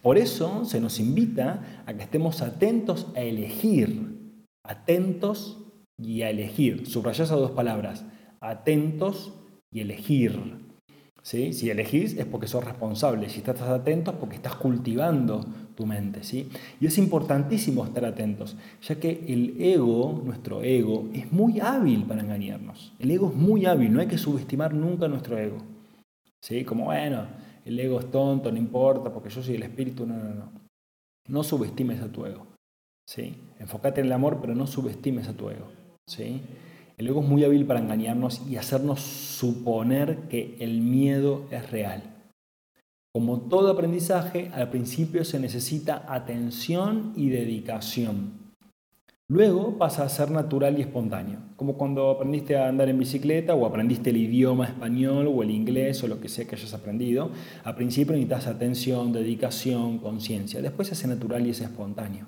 Por 0.00 0.16
eso 0.16 0.64
se 0.64 0.80
nos 0.80 0.98
invita 0.98 1.82
a 1.84 1.92
que 1.92 2.04
estemos 2.04 2.40
atentos 2.40 3.08
a 3.14 3.20
elegir, 3.20 4.40
atentos 4.64 5.62
y 5.98 6.22
a 6.22 6.30
elegir. 6.30 6.86
Subrayas 6.86 7.26
esas 7.26 7.40
dos 7.40 7.50
palabras, 7.50 8.06
atentos 8.40 9.34
y 9.70 9.80
elegir. 9.80 10.65
¿Sí? 11.26 11.52
Si 11.52 11.68
elegís 11.70 12.16
es 12.16 12.24
porque 12.24 12.46
sos 12.46 12.64
responsable, 12.64 13.28
si 13.28 13.38
estás 13.38 13.60
atento 13.62 14.12
es 14.12 14.16
porque 14.16 14.36
estás 14.36 14.54
cultivando 14.54 15.44
tu 15.74 15.84
mente. 15.84 16.22
¿sí? 16.22 16.48
Y 16.80 16.86
es 16.86 16.98
importantísimo 16.98 17.84
estar 17.84 18.04
atentos, 18.04 18.56
ya 18.80 19.00
que 19.00 19.24
el 19.26 19.60
ego, 19.60 20.22
nuestro 20.24 20.62
ego, 20.62 21.08
es 21.12 21.32
muy 21.32 21.58
hábil 21.58 22.04
para 22.04 22.22
engañarnos. 22.22 22.92
El 23.00 23.10
ego 23.10 23.30
es 23.30 23.34
muy 23.34 23.66
hábil, 23.66 23.92
no 23.92 23.98
hay 23.98 24.06
que 24.06 24.18
subestimar 24.18 24.72
nunca 24.72 25.08
nuestro 25.08 25.36
ego. 25.36 25.58
¿Sí? 26.40 26.64
Como, 26.64 26.84
bueno, 26.84 27.26
el 27.64 27.80
ego 27.80 27.98
es 27.98 28.08
tonto, 28.08 28.52
no 28.52 28.58
importa, 28.58 29.12
porque 29.12 29.30
yo 29.30 29.42
soy 29.42 29.56
el 29.56 29.64
espíritu. 29.64 30.06
No, 30.06 30.14
no, 30.14 30.32
no. 30.32 30.52
No 31.26 31.42
subestimes 31.42 32.02
a 32.02 32.06
tu 32.06 32.24
ego. 32.24 32.46
¿Sí? 33.04 33.34
Enfócate 33.58 34.00
en 34.00 34.06
el 34.06 34.12
amor, 34.12 34.38
pero 34.40 34.54
no 34.54 34.68
subestimes 34.68 35.26
a 35.26 35.32
tu 35.32 35.50
ego. 35.50 35.66
¿Sí? 36.08 36.40
El 36.96 37.08
ego 37.08 37.20
es 37.20 37.28
muy 37.28 37.44
hábil 37.44 37.66
para 37.66 37.80
engañarnos 37.80 38.42
y 38.48 38.56
hacernos 38.56 39.00
suponer 39.00 40.28
que 40.28 40.56
el 40.60 40.80
miedo 40.80 41.44
es 41.50 41.70
real. 41.70 42.02
Como 43.12 43.40
todo 43.40 43.70
aprendizaje, 43.70 44.50
al 44.54 44.70
principio 44.70 45.24
se 45.24 45.40
necesita 45.40 46.04
atención 46.08 47.12
y 47.16 47.28
dedicación. 47.28 48.46
Luego 49.28 49.76
pasa 49.76 50.04
a 50.04 50.08
ser 50.08 50.30
natural 50.30 50.78
y 50.78 50.82
espontáneo, 50.82 51.40
como 51.56 51.76
cuando 51.76 52.10
aprendiste 52.10 52.56
a 52.56 52.68
andar 52.68 52.88
en 52.88 52.98
bicicleta 52.98 53.54
o 53.54 53.66
aprendiste 53.66 54.10
el 54.10 54.18
idioma 54.18 54.66
español 54.66 55.26
o 55.26 55.42
el 55.42 55.50
inglés 55.50 56.02
o 56.04 56.08
lo 56.08 56.20
que 56.20 56.28
sea 56.28 56.46
que 56.46 56.54
hayas 56.54 56.74
aprendido. 56.74 57.30
Al 57.64 57.74
principio 57.74 58.12
necesitas 58.12 58.46
atención, 58.46 59.12
dedicación, 59.12 59.98
conciencia. 59.98 60.62
Después 60.62 60.88
se 60.88 60.94
hace 60.94 61.08
natural 61.08 61.44
y 61.44 61.50
es 61.50 61.60
espontáneo. 61.60 62.26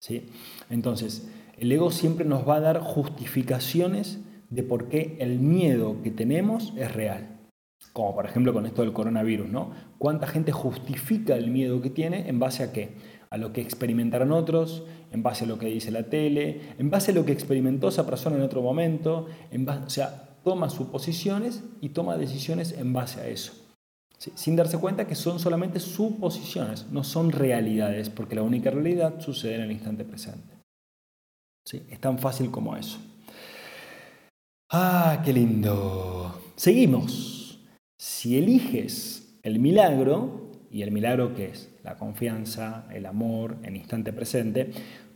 ¿Sí? 0.00 0.28
Entonces, 0.68 1.28
el 1.60 1.72
ego 1.72 1.90
siempre 1.90 2.24
nos 2.24 2.48
va 2.48 2.56
a 2.56 2.60
dar 2.60 2.80
justificaciones 2.80 4.20
de 4.50 4.62
por 4.62 4.88
qué 4.88 5.16
el 5.20 5.38
miedo 5.38 5.96
que 6.02 6.10
tenemos 6.10 6.72
es 6.76 6.92
real. 6.94 7.38
Como 7.92 8.14
por 8.14 8.26
ejemplo 8.26 8.52
con 8.52 8.66
esto 8.66 8.82
del 8.82 8.92
coronavirus, 8.92 9.48
¿no? 9.48 9.72
¿Cuánta 9.98 10.26
gente 10.26 10.52
justifica 10.52 11.36
el 11.36 11.50
miedo 11.50 11.80
que 11.80 11.90
tiene 11.90 12.28
en 12.28 12.38
base 12.38 12.62
a 12.62 12.72
qué? 12.72 12.92
A 13.30 13.36
lo 13.36 13.52
que 13.52 13.60
experimentaron 13.60 14.32
otros, 14.32 14.84
en 15.12 15.22
base 15.22 15.44
a 15.44 15.48
lo 15.48 15.58
que 15.58 15.66
dice 15.66 15.90
la 15.90 16.04
tele, 16.04 16.60
en 16.78 16.90
base 16.90 17.10
a 17.10 17.14
lo 17.14 17.24
que 17.24 17.32
experimentó 17.32 17.88
esa 17.88 18.06
persona 18.06 18.36
en 18.36 18.42
otro 18.42 18.62
momento, 18.62 19.26
en 19.50 19.68
o 19.68 19.90
sea, 19.90 20.38
toma 20.44 20.70
suposiciones 20.70 21.62
y 21.80 21.90
toma 21.90 22.16
decisiones 22.16 22.72
en 22.72 22.92
base 22.92 23.20
a 23.20 23.26
eso. 23.26 23.52
Sin 24.16 24.56
darse 24.56 24.78
cuenta 24.78 25.06
que 25.06 25.14
son 25.14 25.38
solamente 25.38 25.78
suposiciones, 25.78 26.86
no 26.90 27.04
son 27.04 27.30
realidades, 27.30 28.10
porque 28.10 28.34
la 28.34 28.42
única 28.42 28.70
realidad 28.70 29.20
sucede 29.20 29.56
en 29.56 29.60
el 29.62 29.72
instante 29.72 30.04
presente. 30.04 30.57
Es 31.74 32.00
tan 32.00 32.18
fácil 32.18 32.50
como 32.50 32.76
eso. 32.76 32.98
Ah, 34.70 35.22
qué 35.24 35.32
lindo. 35.32 36.40
Seguimos. 36.56 37.60
Si 37.96 38.38
eliges 38.38 39.38
el 39.42 39.58
milagro, 39.58 40.48
y 40.70 40.82
el 40.82 40.90
milagro 40.90 41.34
que 41.34 41.46
es 41.46 41.70
la 41.82 41.96
confianza, 41.96 42.86
el 42.92 43.06
amor 43.06 43.56
en 43.62 43.76
instante 43.76 44.12
presente, 44.12 44.70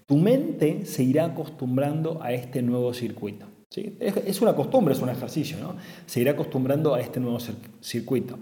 tu 0.07 0.17
mente 0.17 0.87
se 0.87 1.03
irá 1.03 1.27
acostumbrando 1.27 2.23
a 2.23 2.33
este 2.33 2.63
nuevo 2.63 2.93
circuito. 2.95 3.47
¿sí? 3.71 3.97
Es 4.01 4.41
una 4.41 4.55
costumbre, 4.55 4.95
es 4.95 5.01
un 5.01 5.09
ejercicio, 5.09 5.59
¿no? 5.59 5.77
Se 6.07 6.21
irá 6.21 6.33
acostumbrando 6.33 6.95
a 6.95 7.01
este 7.01 7.21
nuevo 7.21 7.39
circuito. 7.81 8.39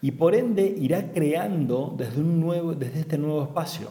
Y 0.00 0.12
por 0.12 0.34
ende 0.34 0.74
irá 0.78 1.12
creando 1.12 1.94
desde, 1.96 2.20
un 2.20 2.40
nuevo, 2.40 2.74
desde 2.74 3.00
este 3.00 3.18
nuevo 3.18 3.42
espacio. 3.42 3.88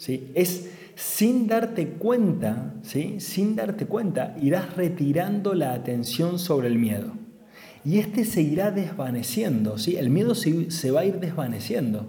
¿Sí? 0.00 0.32
Es 0.34 0.70
sin 0.94 1.46
darte 1.46 1.88
cuenta, 1.88 2.74
¿sí? 2.82 3.20
sin 3.20 3.54
darte 3.54 3.86
cuenta, 3.86 4.34
irás 4.40 4.74
retirando 4.76 5.54
la 5.54 5.74
atención 5.74 6.38
sobre 6.38 6.68
el 6.68 6.78
miedo. 6.78 7.12
Y 7.84 7.98
este 7.98 8.24
se 8.24 8.42
irá 8.42 8.70
desvaneciendo, 8.70 9.78
¿sí? 9.78 9.96
el 9.96 10.10
miedo 10.10 10.34
se, 10.34 10.90
va 10.90 11.00
a 11.00 11.04
ir 11.04 11.20
desvaneciendo. 11.20 12.06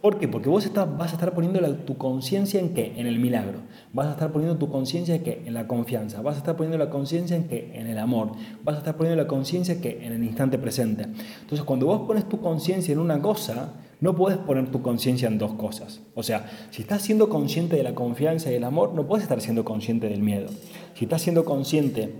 ¿Por 0.00 0.18
qué? 0.18 0.28
Porque 0.28 0.48
vos 0.48 0.70
vas 0.74 1.10
a 1.10 1.14
estar 1.14 1.34
poniendo 1.34 1.60
tu 1.76 1.98
conciencia 1.98 2.58
en 2.58 2.72
qué? 2.72 2.94
En 2.96 3.06
el 3.06 3.18
milagro. 3.18 3.58
Vas 3.92 4.06
a 4.06 4.12
estar 4.12 4.32
poniendo 4.32 4.56
tu 4.56 4.70
conciencia 4.70 5.14
en 5.14 5.22
qué? 5.22 5.42
En 5.44 5.52
la 5.52 5.68
confianza. 5.68 6.22
Vas 6.22 6.36
a 6.36 6.38
estar 6.38 6.56
poniendo 6.56 6.78
la 6.78 6.88
conciencia 6.88 7.36
en 7.36 7.48
qué? 7.48 7.70
En 7.74 7.86
el 7.86 7.98
amor. 7.98 8.32
Vas 8.64 8.76
a 8.76 8.78
estar 8.78 8.96
poniendo 8.96 9.22
la 9.22 9.28
conciencia 9.28 9.74
en 9.74 9.82
qué? 9.82 10.00
En 10.02 10.12
el 10.14 10.24
instante 10.24 10.56
presente. 10.56 11.02
Entonces, 11.02 11.64
cuando 11.64 11.84
vos 11.84 12.06
pones 12.06 12.26
tu 12.26 12.40
conciencia 12.40 12.92
en 12.92 12.98
una 12.98 13.20
cosa, 13.20 13.74
no 14.00 14.16
puedes 14.16 14.38
poner 14.38 14.70
tu 14.70 14.82
conciencia 14.82 15.28
en 15.28 15.38
dos 15.38 15.54
cosas. 15.54 16.00
O 16.14 16.22
sea, 16.22 16.50
si 16.70 16.82
estás 16.82 17.02
siendo 17.02 17.28
consciente 17.28 17.76
de 17.76 17.82
la 17.82 17.94
confianza 17.94 18.50
y 18.50 18.54
el 18.54 18.64
amor, 18.64 18.94
no 18.94 19.06
puedes 19.06 19.22
estar 19.22 19.40
siendo 19.40 19.64
consciente 19.64 20.08
del 20.08 20.22
miedo. 20.22 20.48
Si 20.94 21.04
estás 21.04 21.22
siendo 21.22 21.44
consciente 21.44 22.14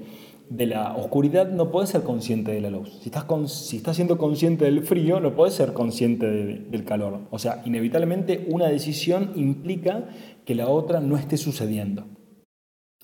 de 0.51 0.67
la 0.67 0.97
oscuridad, 0.97 1.49
no 1.49 1.71
puedes 1.71 1.91
ser 1.91 2.03
consciente 2.03 2.53
de 2.53 2.61
la 2.61 2.71
luz. 2.71 2.99
Si 3.01 3.09
estás, 3.09 3.25
si 3.53 3.81
siendo 3.95 4.19
consciente 4.19 4.65
del 4.65 4.83
frío, 4.83 5.21
no 5.21 5.35
puedes 5.35 5.55
ser 5.55 5.73
consciente 5.73 6.27
del 6.27 6.85
calor. 6.85 7.21
O 7.31 7.39
sea, 7.39 7.63
inevitablemente 7.65 8.47
una 8.51 8.67
decisión 8.67 9.33
implica 9.37 10.09
que 10.45 10.55
la 10.55 10.69
otra 10.69 11.01
no 11.01 11.17
esté 11.17 11.37
sucediendo. 11.37 12.05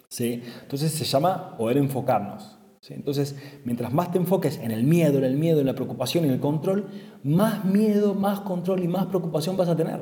¿Sí? 0.09 0.43
Entonces 0.62 0.93
se 0.93 1.05
llama 1.05 1.57
poder 1.57 1.79
enfocarnos. 1.79 2.56
Entonces, 2.94 3.35
mientras 3.64 3.92
más 3.92 4.12
te 4.12 4.18
enfoques 4.18 4.59
en 4.59 4.70
el 4.70 4.85
miedo, 4.85 5.18
en 5.18 5.25
el 5.25 5.37
miedo, 5.37 5.61
en 5.61 5.66
la 5.66 5.75
preocupación 5.75 6.25
en 6.25 6.31
el 6.31 6.40
control, 6.40 6.87
más 7.25 7.64
miedo, 7.64 8.14
más 8.14 8.40
control 8.40 8.83
y 8.83 8.88
más 8.88 9.07
preocupación 9.07 9.57
vas 9.57 9.68
a 9.68 9.77
tener. 9.77 10.01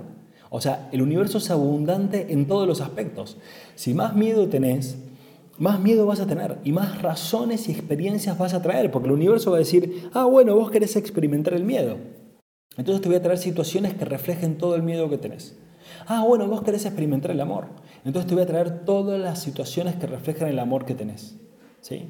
O 0.51 0.61
sea, 0.61 0.89
el 0.93 1.03
universo 1.03 1.39
es 1.39 1.51
abundante 1.51 2.27
en 2.31 2.47
todos 2.47 2.69
los 2.69 2.81
aspectos. 2.81 3.39
Si 3.75 3.95
más 3.95 4.15
miedo 4.15 4.49
tenés, 4.49 4.99
más 5.59 5.81
miedo 5.81 6.07
vas 6.07 6.21
a 6.21 6.27
tener 6.27 6.59
y 6.65 6.73
más 6.73 7.01
razones 7.01 7.69
y 7.69 7.73
experiencias 7.73 8.39
vas 8.39 8.55
a 8.55 8.63
traer, 8.63 8.91
porque 8.91 9.09
el 9.09 9.15
universo 9.15 9.51
va 9.51 9.57
a 9.57 9.61
decir, 9.61 10.11
ah, 10.13 10.25
bueno, 10.25 10.55
vos 10.55 10.71
querés 10.71 10.97
experimentar 10.97 11.55
el 11.55 11.65
miedo. 11.65 11.97
Entonces 12.77 13.03
te 13.03 13.09
voy 13.09 13.17
a 13.17 13.23
traer 13.23 13.39
situaciones 13.39 13.95
que 13.95 14.05
reflejen 14.05 14.59
todo 14.59 14.75
el 14.75 14.83
miedo 14.83 15.09
que 15.09 15.19
tenés. 15.19 15.57
Ah, 16.07 16.25
bueno, 16.27 16.47
vos 16.49 16.63
querés 16.63 16.85
experimentar 16.85 17.31
el 17.31 17.41
amor. 17.41 17.67
Entonces 18.05 18.29
te 18.29 18.35
voy 18.35 18.43
a 18.43 18.47
traer 18.47 18.85
todas 18.85 19.21
las 19.21 19.41
situaciones 19.41 19.95
que 19.95 20.07
reflejan 20.07 20.49
el 20.49 20.59
amor 20.59 20.85
que 20.85 20.95
tenés. 20.95 21.37
¿Sí? 21.81 22.09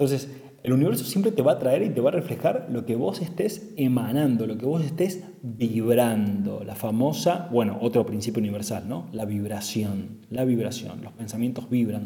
Entonces, 0.00 0.30
el 0.62 0.72
universo 0.72 1.04
siempre 1.04 1.30
te 1.30 1.42
va 1.42 1.52
a 1.52 1.58
traer 1.58 1.82
y 1.82 1.90
te 1.90 2.00
va 2.00 2.08
a 2.08 2.12
reflejar 2.12 2.68
lo 2.70 2.86
que 2.86 2.96
vos 2.96 3.20
estés 3.20 3.68
emanando, 3.76 4.46
lo 4.46 4.56
que 4.56 4.64
vos 4.64 4.82
estés 4.82 5.22
vibrando. 5.42 6.64
La 6.64 6.74
famosa, 6.74 7.50
bueno, 7.52 7.76
otro 7.82 8.06
principio 8.06 8.40
universal, 8.40 8.88
¿no? 8.88 9.10
La 9.12 9.26
vibración, 9.26 10.20
la 10.30 10.46
vibración. 10.46 11.02
Los 11.02 11.12
pensamientos 11.12 11.68
vibran 11.68 12.04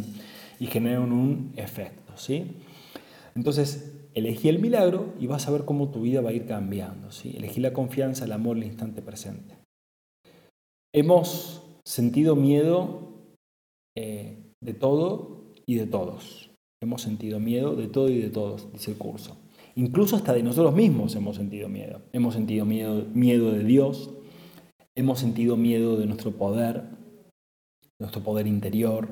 y 0.58 0.66
generan 0.66 1.12
un 1.12 1.52
efecto, 1.54 2.16
¿sí? 2.16 2.56
Entonces, 3.36 3.94
elegí 4.12 4.48
el 4.48 4.58
milagro 4.58 5.14
y 5.20 5.28
vas 5.28 5.46
a 5.46 5.52
ver 5.52 5.64
cómo 5.64 5.90
tu 5.90 6.02
vida 6.02 6.20
va 6.20 6.30
a 6.30 6.32
ir 6.32 6.46
cambiando, 6.46 7.12
¿sí? 7.12 7.32
Elegí 7.36 7.60
la 7.60 7.72
confianza, 7.72 8.24
el 8.24 8.32
amor, 8.32 8.56
el 8.56 8.64
instante 8.64 9.02
presente. 9.02 9.54
Hemos 10.92 11.62
sentido 11.84 12.34
miedo 12.34 13.22
eh, 13.96 14.50
de 14.60 14.74
todo 14.74 15.52
y 15.64 15.76
de 15.76 15.86
todos. 15.86 16.43
Hemos 16.84 17.00
sentido 17.00 17.40
miedo 17.40 17.76
de 17.76 17.88
todo 17.88 18.10
y 18.10 18.18
de 18.18 18.28
todos, 18.28 18.70
dice 18.70 18.90
el 18.90 18.98
curso. 18.98 19.38
Incluso 19.74 20.16
hasta 20.16 20.34
de 20.34 20.42
nosotros 20.42 20.74
mismos 20.74 21.16
hemos 21.16 21.36
sentido 21.36 21.70
miedo. 21.70 22.02
Hemos 22.12 22.34
sentido 22.34 22.66
miedo, 22.66 23.06
miedo 23.14 23.52
de 23.52 23.64
Dios, 23.64 24.10
hemos 24.94 25.18
sentido 25.18 25.56
miedo 25.56 25.96
de 25.96 26.04
nuestro 26.04 26.32
poder, 26.32 26.84
nuestro 27.98 28.22
poder 28.22 28.46
interior, 28.46 29.08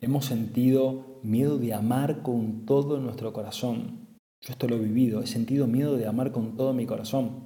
hemos 0.00 0.24
sentido 0.24 1.20
miedo 1.22 1.58
de 1.58 1.74
amar 1.74 2.22
con 2.22 2.64
todo 2.64 2.98
nuestro 2.98 3.34
corazón. 3.34 4.16
Yo 4.40 4.54
esto 4.54 4.66
lo 4.66 4.76
he 4.76 4.80
vivido, 4.80 5.20
he 5.20 5.26
sentido 5.26 5.66
miedo 5.66 5.98
de 5.98 6.06
amar 6.06 6.32
con 6.32 6.56
todo 6.56 6.72
mi 6.72 6.86
corazón. 6.86 7.44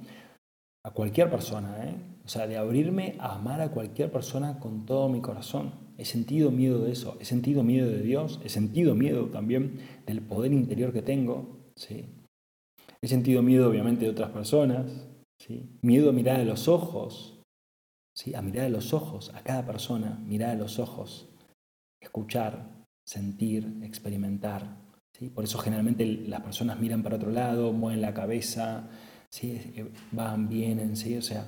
A 0.85 0.91
cualquier 0.91 1.29
persona, 1.29 1.83
¿eh? 1.83 1.95
O 2.23 2.29
sea, 2.29 2.47
de 2.47 2.55
abrirme 2.55 3.17
a 3.19 3.35
amar 3.35 3.59
a 3.59 3.71
cualquier 3.71 4.09
persona 4.09 4.57
con 4.57 4.85
todo 4.85 5.09
mi 5.09 5.19
corazón. 5.19 5.84
He 5.97 6.05
sentido 6.05 6.51
miedo 6.51 6.83
de 6.83 6.91
eso, 6.91 7.17
he 7.21 7.25
sentido 7.25 7.63
miedo 7.63 7.89
de 7.89 8.01
Dios, 8.01 8.41
he 8.43 8.49
sentido 8.49 8.95
miedo 8.95 9.27
también 9.27 9.79
del 10.05 10.21
poder 10.21 10.51
interior 10.51 10.91
que 10.91 11.01
tengo. 11.01 11.71
¿sí? 11.75 12.05
He 13.01 13.07
sentido 13.07 13.41
miedo 13.41 13.69
obviamente 13.69 14.05
de 14.05 14.11
otras 14.11 14.31
personas, 14.31 15.07
¿sí? 15.39 15.69
miedo 15.81 16.09
a 16.09 16.13
mirar 16.13 16.41
a 16.41 16.45
los 16.45 16.67
ojos, 16.67 17.39
¿sí? 18.13 18.35
a 18.35 18.41
mirar 18.41 18.65
a 18.65 18.69
los 18.69 18.93
ojos, 18.93 19.31
a 19.33 19.41
cada 19.41 19.65
persona, 19.65 20.21
mirar 20.25 20.51
a 20.51 20.55
los 20.55 20.79
ojos, 20.79 21.29
escuchar, 22.01 22.85
sentir, 23.07 23.79
experimentar. 23.83 24.77
¿sí? 25.17 25.29
Por 25.29 25.45
eso 25.45 25.59
generalmente 25.59 26.05
las 26.05 26.41
personas 26.41 26.79
miran 26.79 27.03
para 27.03 27.15
otro 27.15 27.31
lado, 27.31 27.71
mueven 27.71 28.01
la 28.01 28.13
cabeza, 28.13 28.89
¿sí? 29.29 29.61
van, 30.11 30.49
vienen, 30.49 30.97
¿sí? 30.97 31.15
o 31.15 31.21
sea, 31.21 31.47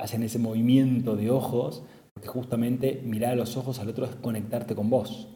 hacen 0.00 0.22
ese 0.22 0.38
movimiento 0.38 1.16
de 1.16 1.30
ojos, 1.30 1.82
porque 2.18 2.26
justamente 2.26 3.00
mirar 3.04 3.34
a 3.34 3.36
los 3.36 3.56
ojos 3.56 3.78
al 3.78 3.90
otro 3.90 4.04
es 4.04 4.16
conectarte 4.16 4.74
con 4.74 4.90
vos. 4.90 5.28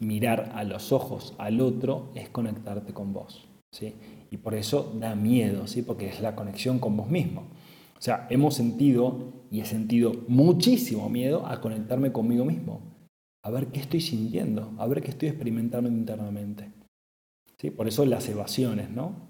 Mirar 0.00 0.50
a 0.56 0.64
los 0.64 0.90
ojos 0.90 1.32
al 1.38 1.60
otro 1.60 2.10
es 2.16 2.28
conectarte 2.28 2.92
con 2.92 3.12
vos. 3.12 3.46
¿sí? 3.70 3.94
Y 4.32 4.38
por 4.38 4.56
eso 4.56 4.92
da 4.98 5.14
miedo, 5.14 5.68
¿sí? 5.68 5.82
porque 5.82 6.08
es 6.08 6.20
la 6.20 6.34
conexión 6.34 6.80
con 6.80 6.96
vos 6.96 7.08
mismo. 7.08 7.42
O 7.96 8.02
sea, 8.02 8.26
hemos 8.30 8.56
sentido 8.56 9.44
y 9.48 9.60
he 9.60 9.64
sentido 9.64 10.12
muchísimo 10.26 11.08
miedo 11.08 11.46
a 11.46 11.60
conectarme 11.60 12.10
conmigo 12.10 12.44
mismo, 12.44 12.80
a 13.44 13.50
ver 13.52 13.68
qué 13.68 13.78
estoy 13.78 14.00
sintiendo, 14.00 14.72
a 14.78 14.88
ver 14.88 15.02
qué 15.02 15.12
estoy 15.12 15.28
experimentando 15.28 15.88
internamente. 15.88 16.72
¿Sí? 17.58 17.70
Por 17.70 17.86
eso 17.86 18.04
las 18.06 18.28
evasiones, 18.28 18.90
¿no? 18.90 19.28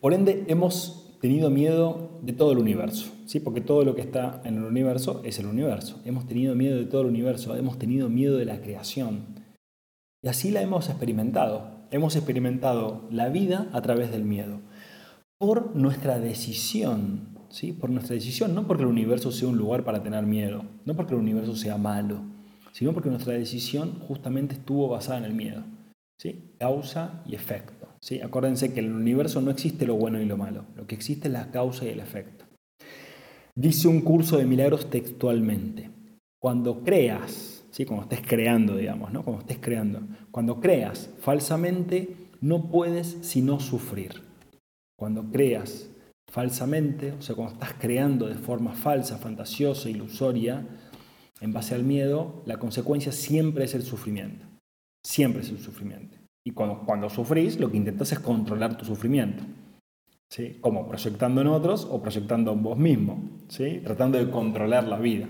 Por 0.00 0.14
ende, 0.14 0.46
hemos 0.48 1.16
tenido 1.20 1.48
miedo 1.48 2.18
de 2.22 2.32
todo 2.32 2.50
el 2.50 2.58
universo, 2.58 3.12
¿sí? 3.30 3.38
porque 3.38 3.60
todo 3.60 3.84
lo 3.84 3.94
que 3.94 4.00
está 4.00 4.42
en 4.44 4.56
el 4.56 4.64
universo 4.64 5.22
es 5.24 5.38
el 5.38 5.46
universo. 5.46 6.00
Hemos 6.04 6.26
tenido 6.26 6.56
miedo 6.56 6.76
de 6.76 6.86
todo 6.86 7.02
el 7.02 7.06
universo, 7.06 7.54
hemos 7.54 7.78
tenido 7.78 8.08
miedo 8.08 8.36
de 8.36 8.44
la 8.44 8.60
creación. 8.60 9.20
Y 10.20 10.28
así 10.28 10.50
la 10.50 10.62
hemos 10.62 10.88
experimentado. 10.88 11.78
Hemos 11.92 12.16
experimentado 12.16 13.06
la 13.08 13.28
vida 13.28 13.68
a 13.72 13.82
través 13.82 14.10
del 14.10 14.24
miedo, 14.24 14.60
por 15.38 15.76
nuestra 15.76 16.18
decisión, 16.18 17.38
¿sí? 17.50 17.72
por 17.72 17.90
nuestra 17.90 18.14
decisión, 18.14 18.54
no 18.54 18.66
porque 18.66 18.82
el 18.82 18.88
universo 18.88 19.30
sea 19.30 19.48
un 19.48 19.58
lugar 19.58 19.84
para 19.84 20.02
tener 20.02 20.26
miedo, 20.26 20.64
no 20.84 20.96
porque 20.96 21.14
el 21.14 21.20
universo 21.20 21.54
sea 21.54 21.78
malo, 21.78 22.22
sino 22.72 22.92
porque 22.92 23.10
nuestra 23.10 23.34
decisión 23.34 24.00
justamente 24.06 24.54
estuvo 24.54 24.88
basada 24.88 25.18
en 25.18 25.24
el 25.24 25.34
miedo. 25.34 25.62
¿sí? 26.18 26.52
Causa 26.58 27.22
y 27.26 27.36
efecto. 27.36 27.86
¿sí? 28.00 28.20
Acuérdense 28.20 28.72
que 28.72 28.80
en 28.80 28.86
el 28.86 28.92
universo 28.92 29.40
no 29.40 29.52
existe 29.52 29.86
lo 29.86 29.94
bueno 29.94 30.20
y 30.20 30.26
lo 30.26 30.36
malo, 30.36 30.64
lo 30.76 30.86
que 30.88 30.96
existe 30.96 31.28
es 31.28 31.34
la 31.34 31.50
causa 31.52 31.84
y 31.84 31.88
el 31.88 32.00
efecto. 32.00 32.39
Dice 33.54 33.88
un 33.88 34.00
curso 34.00 34.36
de 34.36 34.46
milagros 34.46 34.90
textualmente, 34.90 35.90
cuando 36.40 36.82
creas, 36.82 37.64
¿sí? 37.70 37.84
cuando 37.84 38.04
estés 38.04 38.26
creando, 38.26 38.76
digamos, 38.76 39.12
¿no? 39.12 39.22
cuando 39.22 39.42
estés 39.42 39.58
creando, 39.58 40.00
cuando 40.30 40.60
creas 40.60 41.10
falsamente, 41.20 42.16
no 42.40 42.70
puedes 42.70 43.18
sino 43.22 43.60
sufrir. 43.60 44.22
Cuando 44.96 45.30
creas 45.30 45.90
falsamente, 46.30 47.12
o 47.12 47.22
sea, 47.22 47.34
cuando 47.34 47.54
estás 47.54 47.74
creando 47.78 48.26
de 48.26 48.36
forma 48.36 48.72
falsa, 48.72 49.18
fantasiosa, 49.18 49.90
ilusoria, 49.90 50.66
en 51.40 51.52
base 51.52 51.74
al 51.74 51.84
miedo, 51.84 52.42
la 52.46 52.58
consecuencia 52.58 53.12
siempre 53.12 53.64
es 53.64 53.74
el 53.74 53.82
sufrimiento. 53.82 54.46
Siempre 55.04 55.42
es 55.42 55.48
el 55.50 55.58
sufrimiento. 55.58 56.18
Y 56.44 56.52
cuando, 56.52 56.84
cuando 56.84 57.08
sufrís, 57.10 57.58
lo 57.58 57.70
que 57.70 57.78
intentas 57.78 58.12
es 58.12 58.20
controlar 58.20 58.76
tu 58.76 58.84
sufrimiento. 58.84 59.42
¿Sí? 60.30 60.58
Como 60.60 60.86
proyectando 60.88 61.40
en 61.40 61.48
otros 61.48 61.86
o 61.90 62.00
proyectando 62.00 62.52
en 62.52 62.62
vos 62.62 62.78
mismo, 62.78 63.22
¿sí? 63.48 63.80
tratando 63.84 64.18
de 64.18 64.30
controlar 64.30 64.84
la 64.84 64.98
vida. 64.98 65.26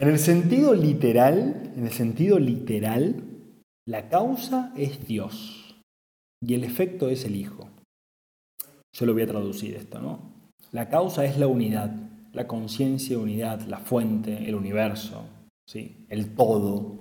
En 0.00 0.08
el 0.08 0.18
sentido 0.18 0.74
literal, 0.74 1.72
en 1.76 1.86
el 1.86 1.92
sentido 1.92 2.38
literal, 2.38 3.22
la 3.86 4.08
causa 4.08 4.72
es 4.76 5.06
Dios 5.06 5.76
y 6.42 6.54
el 6.54 6.64
efecto 6.64 7.08
es 7.08 7.24
el 7.24 7.36
Hijo. 7.36 7.68
Yo 8.92 9.06
lo 9.06 9.12
voy 9.12 9.22
a 9.22 9.26
traducir 9.26 9.74
esto, 9.76 10.00
¿no? 10.00 10.30
La 10.72 10.88
causa 10.88 11.24
es 11.24 11.38
la 11.38 11.46
unidad, 11.46 11.92
la 12.32 12.46
conciencia 12.46 13.16
de 13.16 13.22
unidad, 13.22 13.60
la 13.62 13.78
fuente, 13.78 14.48
el 14.48 14.54
universo, 14.54 15.24
¿sí? 15.66 16.06
el 16.08 16.34
todo. 16.34 16.98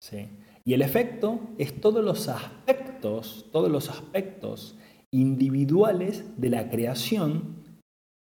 ¿sí? 0.00 0.28
Y 0.64 0.74
el 0.74 0.82
efecto 0.82 1.40
es 1.58 1.80
todos 1.80 2.04
los 2.04 2.28
aspectos, 2.28 3.46
todos 3.52 3.70
los 3.70 3.88
aspectos 3.90 4.76
individuales 5.12 6.24
de 6.36 6.50
la 6.50 6.70
creación 6.70 7.58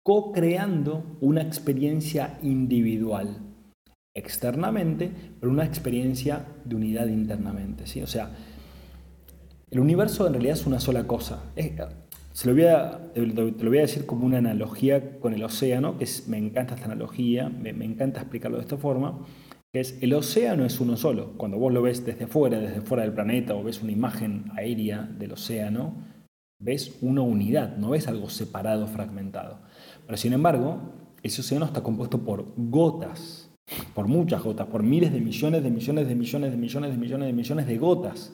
co-creando 0.05 1.17
una 1.21 1.43
experiencia 1.43 2.39
individual 2.43 3.39
externamente, 4.15 5.11
pero 5.41 5.53
una 5.53 5.65
experiencia 5.65 6.47
de 6.65 6.77
unidad 6.77 7.07
internamente. 7.09 7.87
¿sí? 7.87 8.03
O 8.03 8.07
sea, 8.07 8.31
el 9.71 9.81
universo 9.81 10.27
en 10.27 10.35
realidad 10.35 10.55
es 10.55 10.67
una 10.67 10.81
sola 10.81 11.07
cosa. 11.07 11.43
se 12.33 12.47
lo 12.47 12.55
voy 12.55 12.65
a, 12.65 13.13
te 13.13 13.27
lo 13.27 13.71
voy 13.71 13.79
a 13.79 13.83
decir 13.83 14.07
como 14.07 14.27
una 14.27 14.39
analogía 14.39 15.19
con 15.19 15.35
el 15.35 15.43
océano, 15.43 15.99
que 15.99 16.07
me 16.29 16.39
encanta 16.39 16.75
esta 16.75 16.87
analogía, 16.87 17.49
me, 17.49 17.73
me 17.73 17.85
encanta 17.85 18.21
explicarlo 18.21 18.59
de 18.59 18.63
esta 18.63 18.79
forma 18.79 19.27
es 19.81 19.99
el 20.01 20.15
océano 20.15 20.65
es 20.65 20.81
uno 20.81 20.97
solo. 20.97 21.35
Cuando 21.37 21.59
vos 21.59 21.73
lo 21.73 21.83
ves 21.83 22.05
desde 22.05 22.25
afuera, 22.25 22.59
desde 22.59 22.81
fuera 22.81 23.03
del 23.03 23.13
planeta, 23.13 23.55
o 23.55 23.63
ves 23.63 23.83
una 23.83 23.93
imagen 23.93 24.51
aérea 24.57 25.03
del 25.03 25.33
océano, 25.33 25.95
ves 26.59 26.99
una 27.03 27.23
unidad, 27.23 27.77
no 27.77 27.91
ves 27.91 28.09
algo 28.09 28.29
separado, 28.29 28.87
fragmentado. 28.87 29.61
Pero 30.07 30.17
sin 30.17 30.33
embargo, 30.33 30.81
ese 31.23 31.41
océano 31.41 31.67
está 31.67 31.83
compuesto 31.83 32.25
por 32.25 32.47
gotas, 32.57 33.51
por 33.95 34.07
muchas 34.07 34.43
gotas, 34.43 34.67
por 34.67 34.83
miles 34.83 35.13
de 35.13 35.21
millones 35.21 35.63
de 35.63 35.71
millones 35.71 36.09
de 36.09 36.15
millones 36.15 36.51
de 36.51 36.57
millones 36.57 36.91
de 36.91 36.97
millones 36.97 37.27
de 37.27 37.33
millones 37.33 37.67
de 37.67 37.79
gotas. 37.79 38.33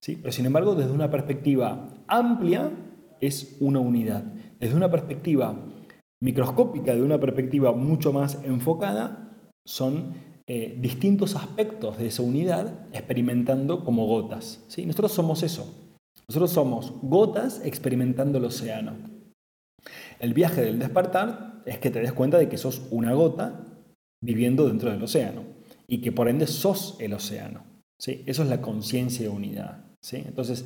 ¿Sí? 0.00 0.16
Pero 0.16 0.32
sin 0.32 0.46
embargo, 0.46 0.74
desde 0.74 0.92
una 0.92 1.10
perspectiva 1.10 1.88
amplia, 2.06 2.70
es 3.20 3.56
una 3.60 3.80
unidad. 3.80 4.24
Desde 4.60 4.76
una 4.76 4.90
perspectiva 4.90 5.56
microscópica, 6.20 6.94
de 6.94 7.02
una 7.02 7.18
perspectiva 7.18 7.72
mucho 7.72 8.12
más 8.12 8.40
enfocada, 8.44 9.32
son 9.64 10.14
eh, 10.46 10.76
distintos 10.80 11.36
aspectos 11.36 11.98
de 11.98 12.06
esa 12.06 12.22
unidad 12.22 12.86
experimentando 12.92 13.84
como 13.84 14.06
gotas. 14.06 14.64
¿sí? 14.68 14.84
Nosotros 14.86 15.12
somos 15.12 15.42
eso. 15.42 15.83
Nosotros 16.28 16.50
somos 16.50 16.94
gotas 17.02 17.60
experimentando 17.64 18.38
el 18.38 18.44
océano. 18.44 18.92
El 20.18 20.32
viaje 20.32 20.62
del 20.62 20.78
despertar 20.78 21.62
es 21.66 21.78
que 21.78 21.90
te 21.90 22.00
des 22.00 22.12
cuenta 22.12 22.38
de 22.38 22.48
que 22.48 22.58
sos 22.58 22.82
una 22.90 23.12
gota 23.12 23.66
viviendo 24.22 24.66
dentro 24.68 24.90
del 24.90 25.02
océano 25.02 25.42
y 25.86 26.00
que 26.00 26.12
por 26.12 26.28
ende 26.28 26.46
sos 26.46 26.96
el 26.98 27.12
océano. 27.12 27.62
¿sí? 27.98 28.22
Eso 28.26 28.42
es 28.42 28.48
la 28.48 28.62
conciencia 28.62 29.22
de 29.22 29.28
unidad. 29.28 29.84
¿sí? 30.02 30.16
Entonces, 30.16 30.64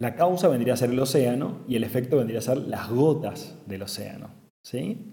la 0.00 0.16
causa 0.16 0.48
vendría 0.48 0.74
a 0.74 0.78
ser 0.78 0.90
el 0.90 0.98
océano 0.98 1.60
y 1.68 1.76
el 1.76 1.84
efecto 1.84 2.16
vendría 2.16 2.40
a 2.40 2.42
ser 2.42 2.58
las 2.58 2.90
gotas 2.90 3.56
del 3.66 3.82
océano. 3.82 4.30
¿sí? 4.64 5.12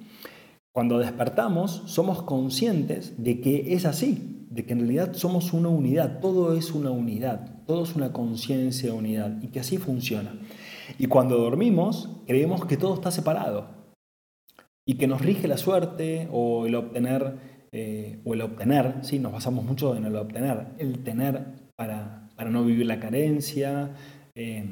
Cuando 0.74 0.98
despertamos, 0.98 1.84
somos 1.86 2.24
conscientes 2.24 3.22
de 3.22 3.42
que 3.42 3.74
es 3.74 3.86
así, 3.86 4.48
de 4.50 4.66
que 4.66 4.74
en 4.74 4.80
realidad 4.80 5.14
somos 5.14 5.54
una 5.54 5.70
unidad, 5.70 6.20
todo 6.20 6.56
es 6.56 6.72
una 6.72 6.90
unidad, 6.90 7.59
todo 7.70 7.84
es 7.84 7.96
una 7.96 8.12
conciencia 8.12 8.90
de 8.90 8.98
unidad 8.98 9.44
y 9.44 9.50
que 9.50 9.60
así 9.60 9.78
funciona. 9.78 10.34
Y 10.98 11.06
cuando 11.06 11.38
dormimos, 11.38 12.10
creemos 12.26 12.66
que 12.66 12.78
todo 12.78 12.96
está 12.96 13.12
separado 13.12 13.68
y 14.88 14.96
que 14.96 15.06
nos 15.06 15.22
rige 15.22 15.48
la 15.48 15.58
suerte 15.58 16.28
o 16.32 16.66
el 16.66 16.74
obtener, 16.74 17.36
eh, 17.72 18.22
o 18.26 18.34
el 18.34 18.42
obtener, 18.42 18.96
¿sí? 19.04 19.20
nos 19.20 19.34
basamos 19.34 19.66
mucho 19.66 19.96
en 19.96 20.06
el 20.06 20.16
obtener, 20.16 20.70
el 20.80 21.04
tener 21.04 21.46
para, 21.76 22.32
para 22.36 22.50
no 22.50 22.66
vivir 22.66 22.88
la 22.88 23.00
carencia. 23.00 23.92
Eh, 24.34 24.66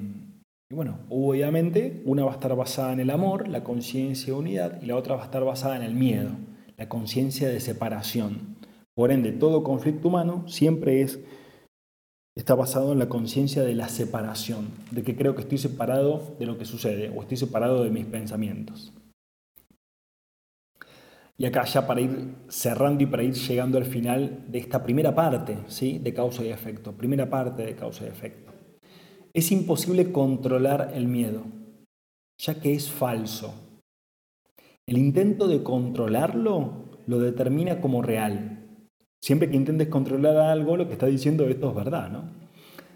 y 0.68 0.74
bueno, 0.74 0.98
obviamente 1.10 2.02
una 2.04 2.26
va 2.26 2.32
a 2.32 2.34
estar 2.34 2.56
basada 2.56 2.94
en 2.94 3.00
el 3.00 3.12
amor, 3.12 3.48
la 3.48 3.64
conciencia 3.64 4.34
de 4.34 4.40
unidad, 4.40 4.82
y 4.82 4.88
la 4.88 4.96
otra 4.96 5.14
va 5.14 5.22
a 5.22 5.26
estar 5.26 5.44
basada 5.44 5.76
en 5.76 5.84
el 5.84 5.94
miedo, 5.94 6.32
la 6.78 6.90
conciencia 6.90 7.48
de 7.48 7.60
separación. 7.60 8.58
Por 8.96 9.12
ende, 9.12 9.34
todo 9.34 9.64
conflicto 9.64 10.08
humano 10.08 10.48
siempre 10.48 11.04
es, 11.04 11.20
está 12.38 12.54
basado 12.54 12.94
en 12.94 13.00
la 13.00 13.10
conciencia 13.10 13.64
de 13.64 13.74
la 13.74 13.90
separación, 13.90 14.70
de 14.92 15.04
que 15.04 15.16
creo 15.16 15.36
que 15.36 15.42
estoy 15.42 15.58
separado 15.58 16.36
de 16.40 16.46
lo 16.46 16.58
que 16.58 16.66
sucede 16.66 17.12
o 17.16 17.22
estoy 17.22 17.38
separado 17.38 17.84
de 17.84 17.90
mis 17.90 18.06
pensamientos. 18.06 18.94
Y 21.36 21.46
acá 21.46 21.66
ya 21.66 21.86
para 21.86 22.02
ir 22.02 22.36
cerrando 22.48 23.04
y 23.04 23.08
para 23.08 23.24
ir 23.24 23.34
llegando 23.34 23.78
al 23.78 23.86
final 23.86 24.46
de 24.48 24.60
esta 24.60 24.84
primera 24.84 25.14
parte 25.14 25.58
¿sí? 25.68 26.00
de 26.00 26.14
causa 26.14 26.44
y 26.44 26.50
efecto, 26.50 26.94
primera 26.94 27.30
parte 27.30 27.64
de 27.64 27.76
causa 27.76 28.06
y 28.06 28.08
efecto. 28.08 28.52
Es 29.34 29.52
imposible 29.52 30.12
controlar 30.12 30.92
el 30.94 31.08
miedo, 31.08 31.44
ya 32.38 32.60
que 32.60 32.74
es 32.74 32.90
falso. 32.90 33.54
El 34.88 34.98
intento 34.98 35.48
de 35.48 35.64
controlarlo 35.64 36.86
lo 37.08 37.20
determina 37.20 37.82
como 37.82 38.02
real. 38.02 38.57
Siempre 39.22 39.50
que 39.50 39.58
intentes 39.58 39.88
controlar 39.88 40.38
algo, 40.38 40.78
lo 40.78 40.88
que 40.88 40.94
está 40.94 41.08
diciendo 41.08 41.46
esto 41.48 41.70
es 41.70 41.76
verdad, 41.76 42.10
¿no? 42.10 42.24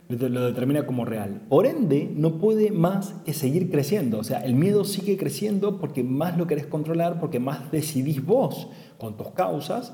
Lo 0.08 0.46
determina 0.46 0.86
como 0.86 1.06
real. 1.06 1.42
Por 1.48 1.66
ende, 1.66 2.12
no 2.14 2.38
puede 2.38 2.72
más 2.72 3.14
que 3.26 3.34
seguir 3.34 3.72
creciendo. 3.72 4.20
O 4.20 4.24
sea, 4.24 4.44
el 4.44 4.56
miedo 4.56 4.84
sigue 4.84 5.18
creciendo 5.18 5.80
porque 5.80 6.04
más 6.04 6.38
lo 6.38 6.48
querés 6.48 6.66
controlar, 6.66 7.20
porque 7.20 7.40
más 7.40 7.72
decidís 7.72 8.24
vos 8.26 8.68
con 8.98 9.16
tus 9.16 9.30
causas 9.30 9.94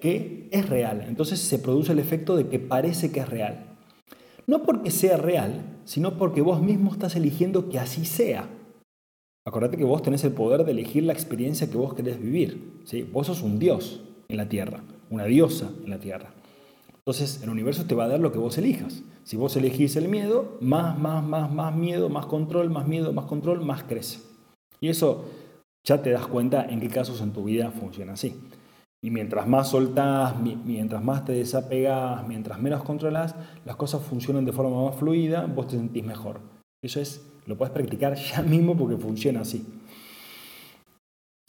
que 0.00 0.48
es 0.50 0.68
real. 0.68 1.04
Entonces 1.06 1.38
se 1.38 1.58
produce 1.58 1.92
el 1.92 1.98
efecto 1.98 2.34
de 2.34 2.48
que 2.48 2.58
parece 2.58 3.12
que 3.12 3.20
es 3.20 3.28
real. 3.28 3.76
No 4.46 4.64
porque 4.64 4.90
sea 4.90 5.16
real, 5.16 5.80
sino 5.84 6.18
porque 6.18 6.40
vos 6.40 6.60
mismo 6.60 6.90
estás 6.90 7.14
eligiendo 7.14 7.68
que 7.68 7.78
así 7.78 8.04
sea. 8.04 8.48
Acordate 9.44 9.76
que 9.76 9.84
vos 9.84 10.02
tenés 10.02 10.24
el 10.24 10.32
poder 10.32 10.64
de 10.64 10.72
elegir 10.72 11.04
la 11.04 11.12
experiencia 11.12 11.70
que 11.70 11.76
vos 11.76 11.94
querés 11.94 12.20
vivir. 12.20 12.80
¿sí? 12.84 13.02
Vos 13.02 13.28
sos 13.28 13.42
un 13.42 13.58
dios 13.58 14.02
en 14.28 14.36
la 14.36 14.48
tierra, 14.48 14.82
una 15.12 15.24
diosa 15.26 15.70
en 15.84 15.90
la 15.90 15.98
tierra. 15.98 16.30
Entonces 16.96 17.42
el 17.42 17.50
universo 17.50 17.84
te 17.84 17.94
va 17.94 18.04
a 18.04 18.08
dar 18.08 18.20
lo 18.20 18.32
que 18.32 18.38
vos 18.38 18.56
elijas. 18.56 19.02
Si 19.24 19.36
vos 19.36 19.56
elegís 19.56 19.94
el 19.96 20.08
miedo, 20.08 20.56
más, 20.60 20.98
más, 20.98 21.22
más, 21.22 21.52
más 21.52 21.74
miedo, 21.74 22.08
más 22.08 22.26
control, 22.26 22.70
más 22.70 22.88
miedo, 22.88 23.12
más 23.12 23.26
control, 23.26 23.64
más 23.64 23.82
crece. 23.82 24.20
Y 24.80 24.88
eso 24.88 25.24
ya 25.84 26.02
te 26.02 26.10
das 26.10 26.26
cuenta 26.26 26.64
en 26.64 26.80
qué 26.80 26.88
casos 26.88 27.20
en 27.20 27.32
tu 27.32 27.44
vida 27.44 27.70
funciona 27.70 28.14
así. 28.14 28.40
Y 29.04 29.10
mientras 29.10 29.46
más 29.46 29.70
soltás, 29.70 30.34
mientras 30.40 31.02
más 31.02 31.24
te 31.24 31.32
desapegas, 31.32 32.26
mientras 32.26 32.58
menos 32.60 32.82
controlas, 32.82 33.34
las 33.64 33.76
cosas 33.76 34.02
funcionan 34.02 34.44
de 34.44 34.52
forma 34.52 34.84
más 34.84 34.96
fluida, 34.96 35.44
vos 35.46 35.66
te 35.66 35.76
sentís 35.76 36.04
mejor. 36.04 36.40
Eso 36.82 37.00
es, 37.00 37.20
lo 37.46 37.58
puedes 37.58 37.74
practicar 37.74 38.14
ya 38.14 38.42
mismo 38.42 38.76
porque 38.76 38.96
funciona 38.96 39.40
así. 39.40 39.66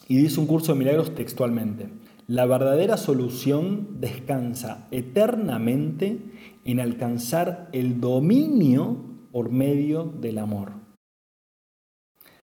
Y 0.08 0.18
dice 0.18 0.40
un 0.40 0.48
curso 0.48 0.74
de 0.74 0.80
milagros 0.80 1.16
textualmente. 1.16 1.88
La 2.28 2.46
verdadera 2.46 2.96
solución 2.96 4.00
descansa 4.00 4.88
eternamente 4.92 6.20
en 6.64 6.80
alcanzar 6.80 7.68
el 7.74 8.00
dominio 8.00 8.96
por 9.34 9.52
medio 9.52 10.06
del 10.06 10.38
amor. 10.38 10.72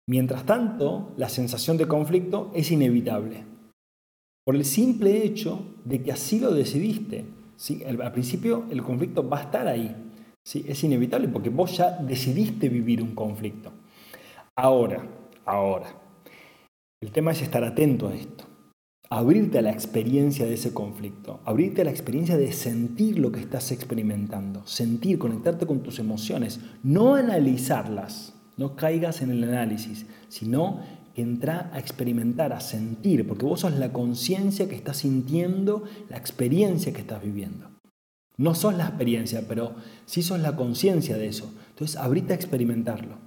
Mientras 0.08 0.46
tanto, 0.46 1.12
la 1.18 1.28
sensación 1.28 1.76
de 1.76 1.90
conflicto 1.90 2.52
es 2.56 2.72
inevitable, 2.72 3.44
por 4.46 4.56
el 4.56 4.64
simple 4.64 5.26
hecho 5.26 5.76
de 5.84 6.02
que 6.02 6.14
así 6.14 6.40
lo 6.40 6.54
decidiste. 6.54 7.26
¿sí? 7.58 7.84
Al 7.84 8.14
principio 8.14 8.66
el 8.70 8.82
conflicto 8.82 9.28
va 9.28 9.40
a 9.40 9.44
estar 9.44 9.68
ahí, 9.68 9.94
¿sí? 10.46 10.64
es 10.70 10.82
inevitable 10.86 11.28
porque 11.28 11.50
vos 11.50 11.76
ya 11.76 11.92
decidiste 11.98 12.70
vivir 12.70 13.02
un 13.02 13.14
conflicto. 13.14 13.74
Ahora, 14.56 15.06
ahora, 15.44 16.02
el 17.02 17.12
tema 17.12 17.32
es 17.34 17.42
estar 17.42 17.66
atento 17.66 18.08
a 18.08 18.16
esto 18.16 18.45
abrirte 19.10 19.60
a 19.60 19.62
la 19.62 19.72
experiencia 19.72 20.46
de 20.46 20.56
ese 20.56 20.74
conflicto, 20.74 21.40
abrirte 21.46 21.82
a 21.82 21.86
la 21.86 21.92
experiencia 21.92 22.38
de 22.38 22.52
sentir 22.52 23.20
lo 23.20 23.32
que 23.32 23.40
estás 23.40 23.72
experimentando, 23.72 24.66
sentir, 24.66 25.20
conectarte 25.20 25.66
con 25.66 25.82
tus 25.82 26.00
emociones, 26.00 26.60
no 26.84 27.16
analizarlas, 27.16 28.34
no 28.58 28.76
caigas 28.76 29.22
en 29.22 29.32
el 29.32 29.44
análisis, 29.44 30.06
sino 30.28 30.80
entra 31.16 31.70
a 31.74 31.80
experimentar, 31.80 32.52
a 32.54 32.60
sentir, 32.60 33.28
porque 33.28 33.46
vos 33.46 33.62
sos 33.62 33.74
la 33.76 33.94
conciencia 33.94 34.68
que 34.68 34.76
estás 34.76 34.98
sintiendo, 34.98 35.84
la 36.10 36.18
experiencia 36.18 36.94
que 36.94 37.02
estás 37.02 37.24
viviendo. 37.24 37.70
No 38.38 38.54
sos 38.54 38.76
la 38.76 38.88
experiencia, 38.88 39.46
pero 39.48 39.76
sí 40.06 40.22
sos 40.22 40.40
la 40.40 40.56
conciencia 40.58 41.18
de 41.18 41.28
eso. 41.28 41.54
Entonces, 41.70 41.96
abrite 41.96 42.34
a 42.34 42.36
experimentarlo. 42.36 43.18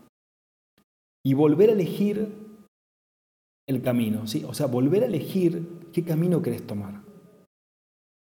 Y 1.25 1.33
volver 1.35 1.71
a 1.71 1.73
elegir 1.73 2.48
el 3.69 3.83
camino, 3.83 4.27
¿sí? 4.27 4.45
O 4.49 4.55
sea, 4.55 4.67
volver 4.67 5.05
a 5.05 5.07
elegir 5.07 5.91
qué 5.93 6.03
camino 6.03 6.43
querés 6.43 6.67
tomar. 6.67 7.03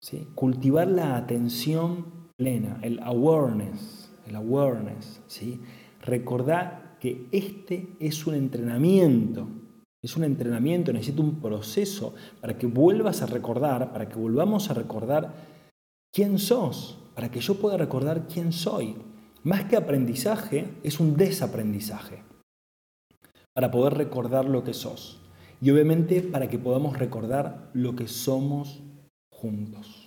¿sí? 0.02 0.28
Cultivar 0.34 0.88
la 0.88 1.16
atención 1.16 2.32
plena, 2.36 2.80
el 2.82 3.00
awareness, 3.00 4.12
el 4.28 4.36
awareness, 4.36 5.22
¿sí? 5.28 5.62
Recordar 6.02 6.98
que 7.00 7.28
este 7.32 7.96
es 8.00 8.26
un 8.26 8.34
entrenamiento, 8.34 9.48
es 10.04 10.18
un 10.18 10.24
entrenamiento, 10.24 10.92
necesito 10.92 11.22
un 11.22 11.40
proceso 11.40 12.16
para 12.42 12.58
que 12.58 12.66
vuelvas 12.66 13.22
a 13.22 13.28
recordar, 13.28 13.94
para 13.94 14.10
que 14.10 14.16
volvamos 14.16 14.72
a 14.72 14.74
recordar 14.74 15.32
quién 16.12 16.40
sos, 16.40 16.98
para 17.14 17.30
que 17.30 17.40
yo 17.40 17.56
pueda 17.56 17.78
recordar 17.78 18.28
quién 18.28 18.52
soy. 18.52 18.96
Más 19.44 19.66
que 19.66 19.78
aprendizaje, 19.78 20.70
es 20.82 21.00
un 21.00 21.16
desaprendizaje 21.16 22.24
para 23.54 23.70
poder 23.70 23.94
recordar 23.94 24.46
lo 24.46 24.64
que 24.64 24.74
sos 24.74 25.22
y 25.62 25.72
obviamente 25.72 26.22
para 26.22 26.48
que 26.48 26.60
podamos 26.60 26.98
recordar 26.98 27.70
lo 27.74 27.96
que 27.96 28.08
somos 28.08 28.84
juntos. 29.30 30.06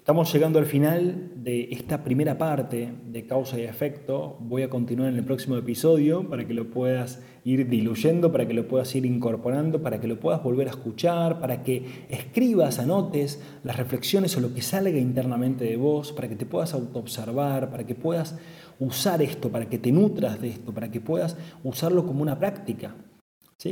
Estamos 0.00 0.32
llegando 0.32 0.58
al 0.58 0.64
final 0.64 1.30
de 1.36 1.68
esta 1.72 2.02
primera 2.02 2.38
parte 2.38 2.90
de 3.04 3.26
causa 3.26 3.60
y 3.60 3.64
efecto. 3.64 4.38
Voy 4.40 4.62
a 4.62 4.70
continuar 4.70 5.10
en 5.10 5.16
el 5.16 5.24
próximo 5.24 5.56
episodio 5.56 6.28
para 6.28 6.46
que 6.46 6.54
lo 6.54 6.70
puedas 6.70 7.22
ir 7.44 7.68
diluyendo, 7.68 8.32
para 8.32 8.48
que 8.48 8.54
lo 8.54 8.66
puedas 8.66 8.94
ir 8.94 9.04
incorporando, 9.04 9.82
para 9.82 10.00
que 10.00 10.08
lo 10.08 10.18
puedas 10.18 10.42
volver 10.42 10.68
a 10.68 10.70
escuchar, 10.70 11.38
para 11.38 11.62
que 11.62 12.06
escribas, 12.08 12.78
anotes 12.78 13.42
las 13.62 13.76
reflexiones 13.76 14.34
o 14.36 14.40
lo 14.40 14.54
que 14.54 14.62
salga 14.62 14.98
internamente 14.98 15.64
de 15.64 15.76
vos, 15.76 16.12
para 16.12 16.28
que 16.28 16.34
te 16.34 16.46
puedas 16.46 16.72
autoobservar, 16.72 17.70
para 17.70 17.84
que 17.84 17.94
puedas 17.94 18.38
usar 18.78 19.20
esto, 19.20 19.50
para 19.50 19.68
que 19.68 19.78
te 19.78 19.92
nutras 19.92 20.40
de 20.40 20.48
esto, 20.48 20.72
para 20.72 20.90
que 20.90 21.00
puedas 21.00 21.36
usarlo 21.62 22.06
como 22.06 22.22
una 22.22 22.38
práctica 22.38 22.94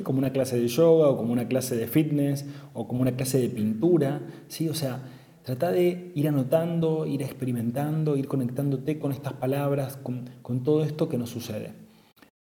como 0.04 0.18
una 0.18 0.32
clase 0.32 0.58
de 0.60 0.68
yoga 0.68 1.08
o 1.08 1.16
como 1.16 1.32
una 1.32 1.48
clase 1.48 1.74
de 1.74 1.86
fitness 1.86 2.44
o 2.74 2.86
como 2.86 3.02
una 3.02 3.16
clase 3.16 3.40
de 3.40 3.48
pintura. 3.48 4.20
¿sí? 4.48 4.68
O 4.68 4.74
sea, 4.74 5.02
trata 5.42 5.72
de 5.72 6.12
ir 6.14 6.28
anotando, 6.28 7.06
ir 7.06 7.22
experimentando, 7.22 8.16
ir 8.16 8.28
conectándote 8.28 8.98
con 8.98 9.12
estas 9.12 9.32
palabras, 9.32 9.96
con, 9.96 10.62
todo 10.62 10.84
esto 10.84 11.08
que 11.08 11.16
nos 11.16 11.30
sucede. 11.30 11.72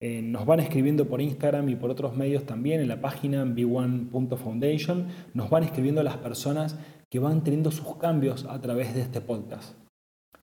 Eh, 0.01 0.23
nos 0.23 0.47
van 0.47 0.61
escribiendo 0.61 1.07
por 1.07 1.21
Instagram 1.21 1.69
y 1.69 1.77
por 1.77 1.91
otros 1.91 2.17
medios 2.17 2.45
también 2.45 2.81
en 2.81 2.89
la 2.89 3.01
página 3.01 3.45
b1.foundation, 3.45 5.09
nos 5.35 5.51
van 5.51 5.63
escribiendo 5.65 6.03
las 6.03 6.17
personas 6.17 6.77
que 7.11 7.19
van 7.19 7.45
teniendo 7.45 7.71
sus 7.71 7.97
cambios 7.97 8.47
a 8.49 8.61
través 8.61 8.95
de 8.95 9.03
este 9.03 9.21
podcast, 9.21 9.75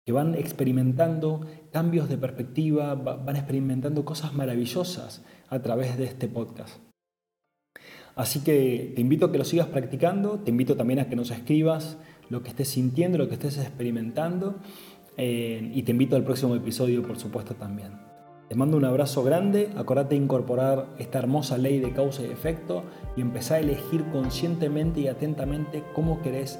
que 0.05 0.11
van 0.11 0.35
experimentando 0.35 1.41
cambios 1.71 2.07
de 2.07 2.17
perspectiva, 2.17 2.95
van 2.95 3.35
experimentando 3.35 4.05
cosas 4.05 4.33
maravillosas 4.33 5.23
a 5.49 5.59
través 5.61 5.97
de 5.97 6.05
este 6.05 6.27
podcast. 6.27 6.82
Así 8.15 8.41
que 8.41 8.91
te 8.95 9.01
invito 9.01 9.25
a 9.25 9.31
que 9.31 9.37
lo 9.37 9.43
sigas 9.43 9.67
practicando, 9.67 10.39
te 10.39 10.51
invito 10.51 10.75
también 10.75 10.99
a 10.99 11.09
que 11.09 11.15
nos 11.15 11.31
escribas 11.31 11.97
lo 12.29 12.43
que 12.43 12.49
estés 12.49 12.69
sintiendo, 12.69 13.17
lo 13.17 13.27
que 13.27 13.35
estés 13.35 13.57
experimentando 13.57 14.55
eh, 15.17 15.71
y 15.73 15.83
te 15.83 15.91
invito 15.91 16.15
al 16.15 16.23
próximo 16.23 16.55
episodio, 16.55 17.01
por 17.03 17.17
supuesto, 17.17 17.55
también. 17.55 17.91
Te 18.49 18.55
mando 18.55 18.77
un 18.77 18.85
abrazo 18.85 19.23
grande, 19.23 19.69
acordate 19.75 20.15
de 20.15 20.21
incorporar 20.21 20.87
esta 20.99 21.19
hermosa 21.19 21.57
ley 21.57 21.79
de 21.79 21.91
causa 21.91 22.21
y 22.21 22.25
efecto 22.25 22.83
y 23.15 23.21
empezar 23.21 23.57
a 23.57 23.61
elegir 23.61 24.03
conscientemente 24.11 25.01
y 25.01 25.07
atentamente 25.07 25.83
cómo 25.95 26.21
querés 26.21 26.59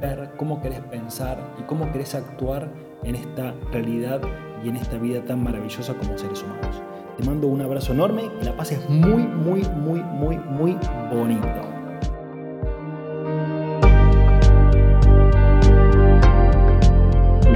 ver, 0.00 0.32
cómo 0.36 0.60
querés 0.60 0.80
pensar 0.80 1.54
y 1.58 1.62
cómo 1.62 1.90
querés 1.92 2.14
actuar 2.14 2.70
en 3.04 3.14
esta 3.14 3.54
realidad 3.70 4.20
y 4.64 4.68
en 4.68 4.76
esta 4.76 4.98
vida 4.98 5.24
tan 5.24 5.42
maravillosa 5.42 5.94
como 5.94 6.18
seres 6.18 6.42
humanos. 6.42 6.82
Te 7.16 7.24
mando 7.24 7.46
un 7.46 7.60
abrazo 7.60 7.92
enorme, 7.92 8.30
que 8.38 8.44
la 8.44 8.56
pases 8.56 8.88
muy, 8.88 9.22
muy, 9.22 9.62
muy, 9.62 10.02
muy, 10.02 10.38
muy 10.38 10.78
bonito. 11.10 11.71